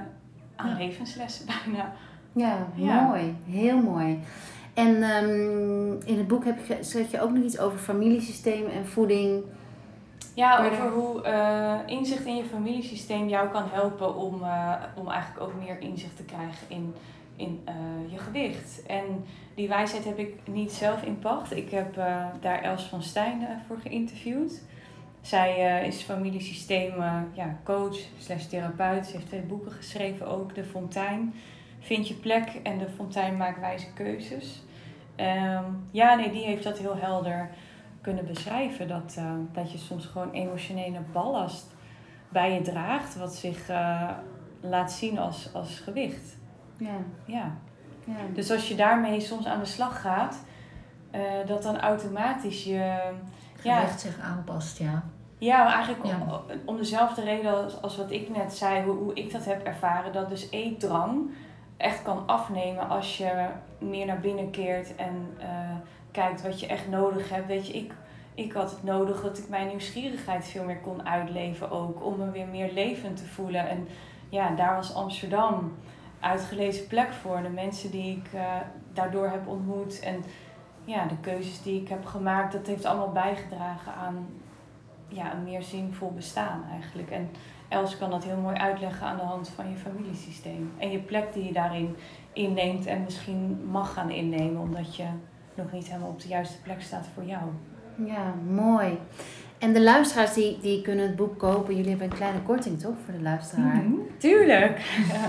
[0.56, 0.76] aan Ja.
[0.76, 1.92] levenslessen bijna.
[2.32, 3.00] Ja, Ja.
[3.00, 3.36] mooi.
[3.46, 4.18] Heel mooi.
[4.78, 8.86] En ehm, in het boek heb je, schreef je ook nog iets over familiesysteem en
[8.86, 9.44] voeding.
[10.34, 15.42] Ja, over hoe eh, inzicht in je familiesysteem jou kan helpen om, eh, om eigenlijk
[15.42, 16.94] ook meer inzicht te krijgen in,
[17.36, 17.74] in eh,
[18.10, 18.82] je gewicht.
[18.86, 19.24] En
[19.54, 21.56] die wijsheid heb ik niet zelf in pacht.
[21.56, 21.94] Ik heb
[22.40, 24.62] daar Els van Stijn voor geïnterviewd.
[25.20, 26.92] Zij is familiesysteem
[27.32, 29.06] ja, coach slash therapeut.
[29.06, 30.54] Ze heeft twee boeken geschreven ook.
[30.54, 31.32] De Fontein,
[31.80, 34.62] Vind je plek en De Fontein maakt wijze keuzes.
[35.18, 37.50] Ehm, ja, nee, die heeft dat heel helder
[38.00, 38.88] kunnen beschrijven.
[38.88, 41.74] Dat, eh, dat je soms gewoon emotionele ballast
[42.28, 44.10] bij je draagt, wat zich eh,
[44.60, 46.36] laat zien als, als gewicht.
[46.76, 46.96] Ja.
[47.24, 47.56] Ja.
[48.04, 48.16] ja.
[48.34, 50.44] Dus als je daarmee soms aan de slag gaat,
[51.10, 53.12] eh, dat dan automatisch je.
[53.62, 55.02] Ja, Gewicht zich aanpast, ja.
[55.38, 56.18] ja eigenlijk Ja.
[56.20, 59.62] Om, om dezelfde reden als, als wat ik net zei, hoe, hoe ik dat heb
[59.62, 61.30] ervaren, dat dus eetdrang
[61.78, 63.46] echt kan afnemen als je
[63.78, 65.48] meer naar binnen keert en eh,
[66.10, 67.46] kijkt wat je echt nodig hebt.
[67.46, 67.92] Weet je, ik,
[68.34, 72.30] ik had het nodig dat ik mijn nieuwsgierigheid veel meer kon uitleven ook, om me
[72.30, 73.68] weer meer levend te voelen.
[73.68, 73.88] En
[74.28, 75.76] ja, daar was Amsterdam
[76.20, 77.42] uitgelezen plek voor.
[77.42, 78.56] De mensen die ik eh,
[78.92, 80.24] daardoor heb ontmoet en
[80.84, 84.26] ja, de keuzes die ik heb gemaakt, dat heeft allemaal bijgedragen aan
[85.08, 87.10] ja, een meer zinvol bestaan eigenlijk.
[87.10, 87.30] En
[87.68, 90.72] Els kan dat heel mooi uitleggen aan de hand van je familiesysteem.
[90.78, 91.96] En je plek die je daarin
[92.32, 95.04] inneemt en misschien mag gaan innemen, omdat je
[95.54, 97.42] nog niet helemaal op de juiste plek staat voor jou.
[98.04, 98.98] Ja, mooi.
[99.58, 101.74] En de luisteraars die, die kunnen het boek kopen.
[101.74, 103.74] Jullie hebben een kleine korting toch voor de luisteraar?
[103.74, 103.94] Mhm.
[104.18, 104.80] Tuurlijk!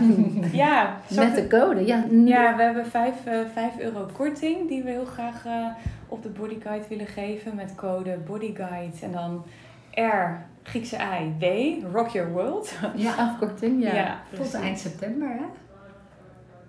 [0.51, 2.05] ja, Met de code, ja.
[2.25, 5.65] Ja, we hebben 5, eh 5 euro korting die we heel graag eh,
[6.07, 9.43] op de bodyguide willen geven met code bodyguide en dan
[9.93, 12.73] R, Griekse I, W, Rock Your World.
[12.95, 14.19] Ja, Afkorting, ja.
[14.35, 15.45] tot eind september, hè?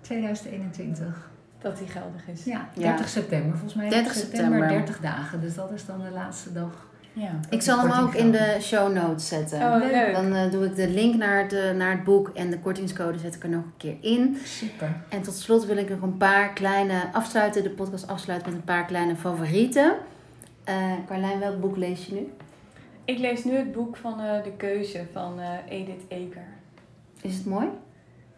[0.01, 1.29] 2021.
[1.61, 2.43] Dat die geldig is.
[2.43, 2.87] Ja, Ja.
[2.87, 3.51] 30 september.
[3.51, 4.67] Volgens mij 30 september.
[4.67, 5.41] 30 dagen.
[5.41, 6.89] Dus dat is dan de laatste dag.
[7.13, 7.31] Ja.
[7.49, 9.59] Ik zal hem ook in de show notes zetten.
[9.61, 10.13] Oh, leuk.
[10.13, 13.17] Dan eh, doe ik de link naar het, eh, naar het boek en de kortingscode
[13.19, 14.37] zet ik er nog een keer in.
[14.43, 14.95] Super.
[15.09, 18.65] En tot slot wil ik nog een paar kleine afsluiten, de podcast afsluiten met een
[18.65, 19.93] paar kleine favorieten.
[20.63, 20.75] Eh
[21.07, 22.27] Carlijn, welk boek lees je nu?
[23.11, 26.47] Ik lees nu het boek van eh, De Keuze van eh, Edith Eker.
[27.21, 27.67] Is het mooi?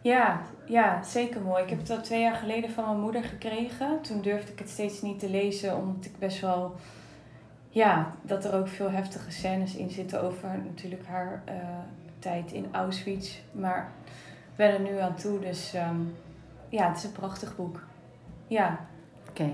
[0.02, 1.62] Ja, ja, zeker mooi.
[1.62, 4.00] Ik heb het al twee jaar geleden van mijn moeder gekregen.
[4.00, 6.74] Toen durfde ik het steeds niet te lezen, omdat ik best wel...
[7.68, 11.54] Ja, dat er ook veel heftige scènes in zitten over natuurlijk haar eh,
[12.18, 13.38] tijd in Auschwitz.
[13.52, 13.90] Maar
[14.50, 16.00] ik ben er nu aan toe, dus ehm,
[16.68, 17.82] ja, het is een prachtig boek.
[18.46, 18.86] Ja,
[19.28, 19.50] Oké.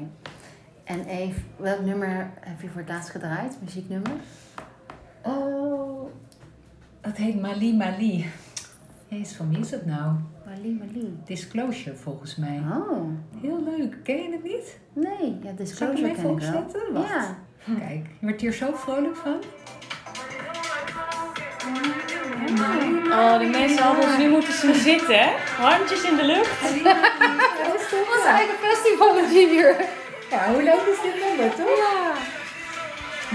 [0.85, 3.57] En Eve, welk nummer heb je voor het laatst gedraaid?
[3.61, 4.12] Muzieknummer?
[5.23, 6.11] Oh,
[7.01, 8.27] dat heet Mali Mali.
[9.09, 10.12] Jezus, van wie is dat nou?
[10.47, 11.18] Mali, Mali.
[11.25, 12.62] Disclosure volgens mij.
[12.73, 13.09] Oh,
[13.41, 13.97] Heel leuk.
[14.03, 14.79] Ken je het niet?
[14.93, 15.39] nee.
[15.43, 16.93] Ja, Zal ik Disclosure hem even opzetten?
[16.93, 17.09] Wacht.
[17.09, 17.37] Ja.
[17.79, 19.37] Kijk, je wordt hier zo vrolijk van.
[23.11, 25.31] Oh, de mensen hadden ons nu moeten zien zitten, hè?
[25.59, 26.62] Handjes in de lucht.
[28.14, 29.77] Ons eigen festival hier.
[30.31, 31.77] Ja, hoe leuk is dit nummer, toch?
[31.77, 32.12] Ja.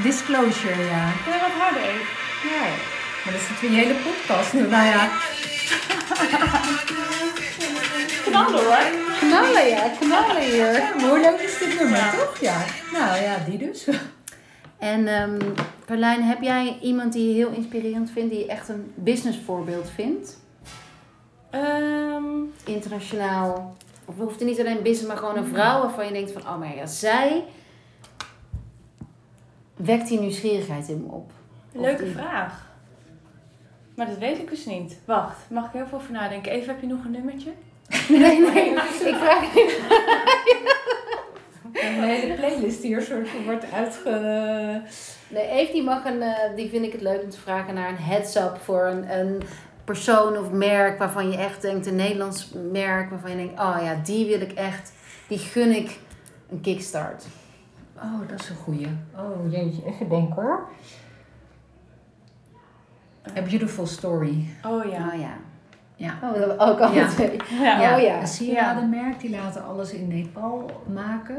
[0.04, 1.12] Disclosure, ja.
[1.24, 2.06] Kun je wat harder even?
[2.44, 2.66] Ja,
[3.24, 4.54] maar dat is natuurlijk je hele podcast.
[4.76, 5.10] Nou ja,
[8.26, 8.78] Knallen hoor.
[9.20, 9.90] Knallen, ja.
[10.00, 10.72] Knallen hier.
[10.72, 12.38] ja, hoe leuk is dit nummer, toch?
[12.40, 12.64] Ja.
[12.94, 13.88] Nou ja, die dus.
[14.78, 15.38] En ehm
[15.86, 20.38] Carlijn, heb jij iemand die je heel inspirerend vindt, die je echt een businessvoorbeeld vindt?
[21.50, 22.24] Ehm,
[22.66, 23.76] Internationaal.
[24.06, 26.60] Of hoeft het niet alleen business, maar gewoon een vrouw waarvan je denkt van, oh
[26.60, 27.44] maar ja, zij
[29.76, 31.32] wekt die nieuwsgierigheid in me op.
[31.72, 32.64] Leuke die- vraag.
[33.96, 34.98] Maar dat weet ik dus niet.
[35.06, 36.52] Wacht, mag ik heel veel over nadenken?
[36.52, 37.52] Even, heb je nog een nummertje?
[38.10, 38.70] Nee, nee,
[39.12, 39.80] ik vraag niet.
[41.74, 44.10] Een hele playlist die er soort van wordt uitge...
[45.28, 47.90] Nee, Eve die mag een, eh, die vind ik het leuk om te vragen naar
[47.90, 49.42] een heads-up voor een, een
[49.84, 54.00] persoon of merk waarvan je echt denkt, een Nederlands merk waarvan je denkt, oh ja,
[54.04, 54.92] die wil ik echt,
[55.28, 56.00] die gun ik
[56.50, 57.26] een kickstart.
[57.98, 58.88] Oh, dat is een goeie.
[59.18, 60.68] Oh jeetje, even denken hoor.
[63.38, 64.46] A Beautiful Story.
[64.66, 65.08] Oh ja.
[65.14, 65.38] Oh ja.
[65.96, 66.20] Ja.
[66.24, 67.08] Oh, dat ook al Ja.
[67.08, 67.40] twee.
[67.60, 67.96] Ja.
[67.96, 68.20] Oh ja.
[68.22, 71.38] Een sieradenmerk, die laten alles in Nepal maken.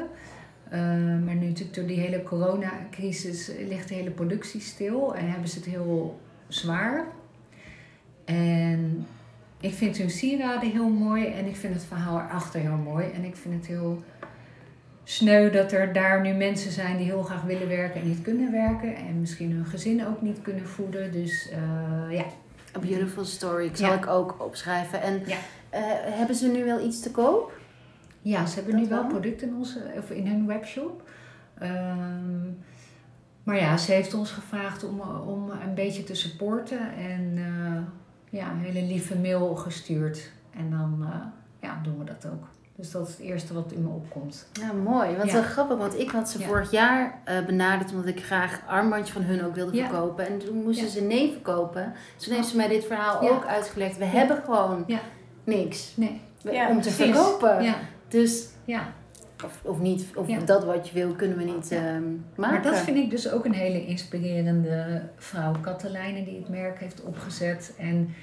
[0.69, 0.81] Eh,
[1.25, 5.57] maar nu natuurlijk door die hele coronacrisis ligt de hele productie stil en hebben ze
[5.59, 7.05] het heel zwaar.
[8.25, 9.07] En
[9.61, 13.07] ik vind hun sieraden heel mooi en ik vind het verhaal erachter heel mooi.
[13.11, 14.03] En ik vind het heel
[15.09, 18.53] sneu dat er daar nu mensen zijn die heel graag willen werken en niet kunnen
[18.53, 18.97] werken.
[18.97, 21.13] En misschien hun gezin ook niet kunnen voeden.
[21.13, 22.25] Dus eh, ja,
[22.77, 23.95] A Beautiful Story, ik zal Ja.
[23.97, 25.03] ik ook opschrijven.
[25.03, 25.37] En Ja.
[25.71, 27.59] eh, hebben ze nu wel iets te koop?
[28.23, 29.11] Ja, ze hebben Dat nu wel wel?
[29.11, 31.09] producten in, onze, of in hun webshop.
[31.59, 32.45] Ehm,
[33.43, 36.95] maar ja, ze heeft ons gevraagd om, om een beetje te supporten.
[36.97, 37.83] En eh,
[38.41, 40.31] ja, een hele lieve mail gestuurd.
[40.57, 41.07] En dan
[41.61, 42.49] ja, doen we dat ook.
[42.79, 44.47] Dus dat is het eerste wat in me opkomt.
[44.53, 45.16] Ja, mooi.
[45.16, 45.33] Wat Ja.
[45.33, 46.47] wel grappig, want ik had ze Ja.
[46.47, 49.89] vorig jaar eh, benaderd omdat ik graag armbandjes van hun ook wilde Ja.
[49.89, 50.27] verkopen.
[50.29, 51.93] En toen moesten ze nee verkopen.
[52.16, 53.99] Dus toen heeft ze mij dit verhaal ook uitgelegd.
[53.99, 54.85] We hebben gewoon
[55.45, 56.20] niks Nee.
[56.43, 57.74] we- om te verkopen.
[58.09, 58.93] Dus, ja.
[59.45, 61.77] of, of niet, of dat wat je wil, kunnen we niet Ja.
[61.77, 62.20] ehm, maken.
[62.37, 65.53] Maar dat vind ik dus ook een hele inspirerende vrouw.
[65.61, 67.74] Katelijne die het merk heeft opgezet.
[67.79, 68.14] En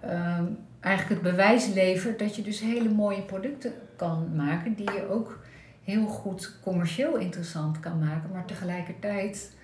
[0.00, 0.44] ehm,
[0.80, 4.74] eigenlijk het bewijs levert dat je dus hele mooie producten kan maken.
[4.74, 5.38] Die je ook
[5.84, 8.30] heel goed commercieel interessant kan maken.
[8.32, 9.56] Maar tegelijkertijd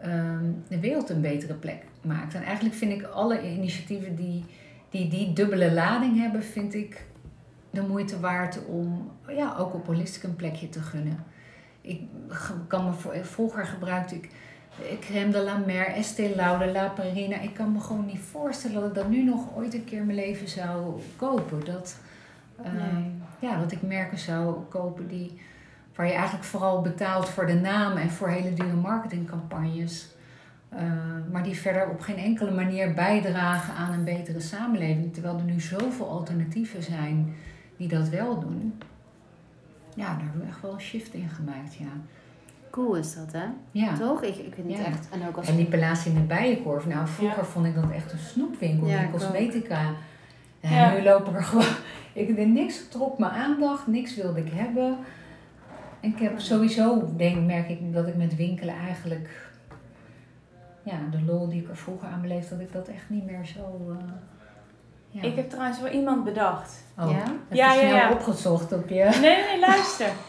[0.00, 2.34] ehm, de wereld een betere plek maakt.
[2.34, 4.44] En eigenlijk vind ik alle initiatieven die
[4.92, 7.04] die, die dubbele lading hebben, vind ik
[7.70, 11.24] de moeite waard om ja, ook op Holistic een plekje te gunnen.
[11.80, 12.00] Ik
[12.66, 14.28] kan me voor, vroeger gebruikte ik
[15.00, 17.40] crème de la mer, Estée Lauder, La Perina.
[17.40, 20.06] Ik kan me gewoon niet voorstellen dat ik dat nu nog ooit een keer in
[20.06, 21.64] mijn leven zou kopen.
[21.64, 21.98] Dat,
[22.62, 23.12] eh, Nee.
[23.38, 25.40] ja, dat ik merken zou kopen die,
[25.94, 30.10] waar je eigenlijk vooral betaalt voor de naam en voor hele dure marketingcampagnes.
[30.68, 30.82] eh,
[31.32, 35.12] maar die verder op geen enkele manier bijdragen aan een betere samenleving.
[35.12, 37.34] Terwijl er nu zoveel alternatieven zijn
[37.76, 38.80] die dat wel doen.
[39.94, 41.86] Ja, daar hebben we echt wel een shift in gemaakt, ja.
[42.72, 43.44] Cool is dat, hè?
[43.70, 43.94] Ja.
[43.94, 44.22] Toch?
[44.22, 44.84] Ik, ik weet niet Ja.
[44.84, 45.08] echt.
[45.10, 46.86] En ook als En die palace in de Bijenkorf.
[46.86, 49.80] Nou, vroeger vond ik dat echt een snoepwinkel, Ja, die cosmetica.
[50.60, 50.92] Ja.
[50.92, 51.64] Nu lopen er gewoon...
[52.12, 54.96] Ik deed niks trok mijn aandacht, niks wilde ik hebben.
[56.00, 59.50] En ik heb sowieso, denk, merk ik dat ik met winkelen eigenlijk...
[60.82, 63.44] Ja, de lol die ik er vroeger aan beleefd, dat ik dat echt niet meer
[63.46, 63.60] zo...
[63.98, 64.04] eh,
[65.08, 65.22] ja.
[65.22, 66.84] Ik heb trouwens wel iemand bedacht.
[66.98, 67.22] Oh, Ja?
[67.22, 68.10] even Ja, ja, snel ja.
[68.12, 69.18] opgezocht op je...
[69.20, 70.08] Nee, nee, luister.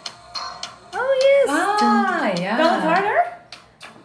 [0.96, 1.50] Oh yes!
[1.50, 2.56] Ah, ja.
[2.56, 3.26] Kan het harder?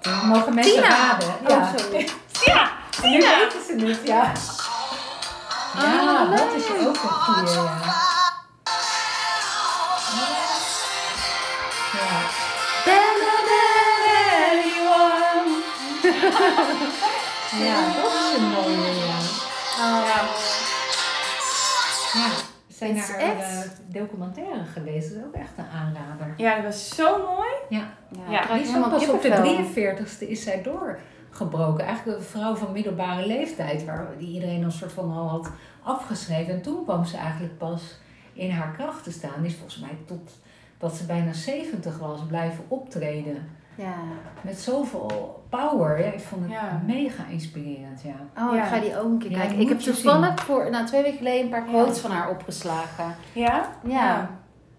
[0.01, 0.89] Dan mogen mensen Tina!
[0.89, 1.29] raden.
[1.29, 1.73] Oh, Ja.
[1.77, 2.09] sorry.
[2.45, 2.71] Ja!
[3.03, 4.33] En nu weten ze het, ja.
[5.75, 7.67] Ja, Ah, dat is ook een goede, ja.
[11.93, 12.21] Ja.
[17.59, 19.19] Ja, dat is een mooie, ja.
[19.79, 20.21] Ja.
[22.13, 22.48] Ja, we
[22.79, 25.09] zijn naar echt- een documentaire geweest.
[25.09, 26.35] Dat is ook echt een aanrader.
[26.37, 27.49] ja, dat was zo mooi.
[27.69, 27.89] Ja,
[28.29, 29.65] Ja, Ja, is pas op de kippenvel.
[29.73, 31.85] 43ste is zij doorgebroken.
[31.85, 35.51] Eigenlijk een vrouw van middelbare leeftijd, waar die iedereen een soort van al had
[35.83, 36.55] afgeschreven.
[36.55, 37.99] En toen kwam ze eigenlijk pas
[38.33, 39.41] in haar kracht te staan.
[39.43, 40.39] Die is volgens mij tot
[40.79, 43.49] dat ze bijna 70 was blijven optreden.
[43.79, 43.95] Ja.
[44.41, 45.99] Met zoveel power.
[45.99, 46.83] Ja, ik vond het Ja.
[46.87, 48.45] mega inspirerend, ja.
[48.47, 48.63] Oh, Ja.
[48.63, 49.61] ik ga die ook een keer kijken.
[49.61, 51.67] Ik heb toevallig voor, nou, twee weken geleden een paar Ja.
[51.67, 53.15] quotes van haar opgeslagen.
[53.33, 53.69] Ja?
[53.85, 54.31] Ja.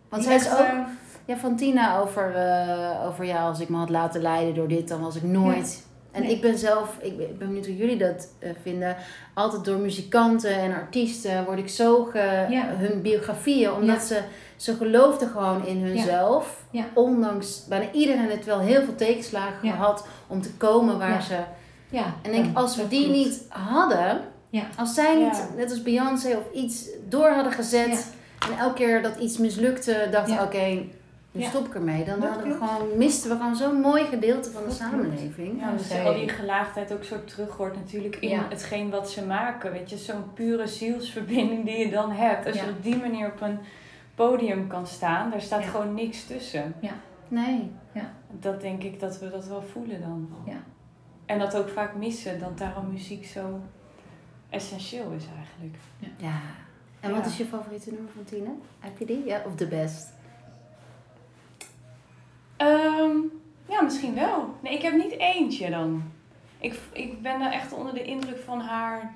[0.10, 0.80] Want Die zij is ook eh,
[1.26, 4.88] ja, van Tina over, eh, over ja, als ik me had laten leiden door dit,
[4.88, 5.88] dan was ik nooit.
[6.12, 6.32] En Nee.
[6.32, 8.96] ik ben zelf, ik ben, ik ben benieuwd hoe jullie dat eh, vinden.
[9.34, 12.66] Altijd door muzikanten en artiesten word ik zo ge, Ja.
[12.76, 14.02] hun biografieën, omdat Ja.
[14.06, 14.22] ze,
[14.56, 16.64] ze geloofden gewoon in hunzelf.
[16.72, 16.84] Ja.
[16.94, 19.72] Ondanks bijna iedereen het wel heel veel tegenslagen Ja.
[19.72, 21.22] gehad om te komen waar Ja.
[21.22, 21.38] ze.
[21.90, 23.18] ja En ik denk, ja, als we die klopt.
[23.18, 24.64] niet hadden, Ja.
[24.78, 25.48] als zij niet, Ja.
[25.56, 28.12] net als Beyoncé of iets door hadden gezet.
[28.52, 30.44] En elke keer dat iets mislukte, dachten Ja.
[30.44, 30.82] oké,
[31.32, 31.50] nu Ja.
[31.50, 32.04] stop ik ermee.
[32.06, 35.60] Dan hadden we gewoon, misten we gewoon zo'n mooi gedeelte van de Dat samenleving.
[35.62, 38.46] Ja, dus zij- al die gelaagdheid ook zo terug hoort natuurlijk in Ja.
[38.50, 39.72] hetgeen wat ze maken.
[39.72, 42.46] Weet je, zo'n pure zielsverbinding die je dan hebt.
[42.46, 42.64] Als Ja.
[42.64, 43.60] je op die manier op een
[44.16, 45.70] podium kan staan, daar staat Ja.
[45.70, 46.74] gewoon niks tussen.
[47.28, 47.72] Nee.
[48.32, 50.30] Dat denk ik dat we dat wel voelen dan.
[50.46, 50.58] Ja.
[51.26, 53.60] En dat ook vaak missen, dat daarom muziek zo
[54.50, 55.76] essentieel is eigenlijk.
[56.18, 56.40] Ja.
[57.00, 57.26] En wat Ja.
[57.26, 58.50] is je favoriete nummer van Tina?
[58.80, 59.26] Heb je die?
[59.26, 60.14] Ja, of de best?
[62.60, 63.18] Ehm,
[63.66, 64.56] ja, misschien wel.
[64.60, 66.04] Nee, ik heb niet eentje dan.
[66.58, 69.14] Ik, ik ben er echt onder de indruk van haar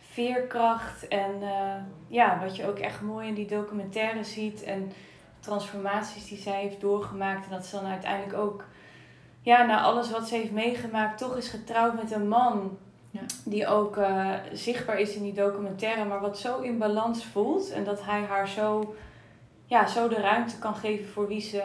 [0.00, 1.08] veerkracht.
[1.08, 1.74] En eh,
[2.08, 4.62] ja, wat je ook echt mooi in die documentaire ziet.
[4.62, 4.92] En
[5.40, 7.44] transformaties die zij heeft doorgemaakt.
[7.44, 8.64] En dat ze dan uiteindelijk ook,
[9.42, 12.78] ja, na alles wat ze heeft meegemaakt, toch is getrouwd met een man.
[13.10, 13.20] Ja.
[13.44, 17.70] Die ook eh, zichtbaar is in die documentaire, maar wat zo in balans voelt.
[17.70, 18.94] En dat hij haar zo,
[19.66, 21.62] ja, zo de ruimte kan geven voor wie ze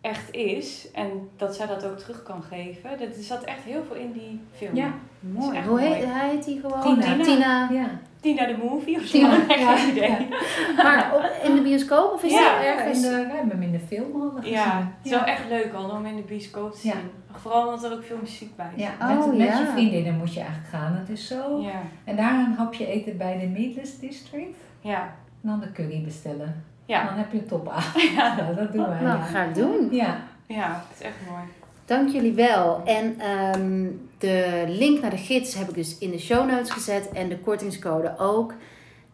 [0.00, 0.88] echt is.
[0.94, 2.90] En dat zij dat ook terug kan geven.
[3.00, 4.74] Er zat echt heel veel in die film.
[4.76, 4.92] Ja.
[5.20, 5.60] Mooi.
[5.66, 6.18] Hoe heet mooi.
[6.18, 6.82] Heet die gewoon?
[6.82, 7.24] Gewoon Ja, Tina.
[7.24, 7.68] Tina.
[7.70, 7.88] Ja.
[8.20, 9.18] Tina de movie of zo.
[9.18, 9.76] Tina, Echt ja.
[9.76, 10.28] geen idee.
[10.76, 12.96] Maar op, in de bioscoop of is Ja, dat ergens?
[12.96, 14.52] in de, we hebben hem in de film al gezien.
[14.52, 15.18] Ja, het is ja.
[15.18, 16.90] wel echt leuk al om in de bioscoop te zien.
[16.92, 16.98] Ja.
[17.38, 18.84] Vooral omdat er ook veel muziek bij zit.
[18.84, 19.58] Ja, Oh, met, met ja.
[19.58, 20.96] je vriendinnen moet je eigenlijk gaan.
[20.96, 21.60] Het is zo.
[21.60, 21.82] Ja.
[22.04, 24.56] En daar een hapje eten bij de Meatless District.
[24.80, 25.00] Ja.
[25.42, 26.64] En dan de curry bestellen.
[26.86, 27.04] Ja.
[27.04, 27.72] dan heb je een top
[28.16, 29.00] Ja, dat doen wij.
[29.02, 29.24] Nou, ja.
[29.24, 29.88] ga ik doen.
[29.90, 30.18] Ja.
[30.46, 31.42] ja, het is echt mooi.
[31.84, 32.82] Dank jullie wel.
[32.84, 33.86] En ehm,
[34.18, 37.10] de link naar de gids heb ik dus in de show notes gezet.
[37.12, 38.54] En de kortingscode ook.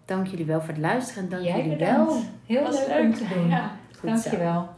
[0.05, 1.23] Dank jullie wel voor het luisteren.
[1.23, 2.13] En dank Jij jullie bedankt.
[2.13, 2.23] wel.
[2.47, 3.49] Heel leuk, om te doen.
[3.49, 3.71] Ja.
[3.99, 4.07] Goed zo.
[4.07, 4.69] Dankjewel.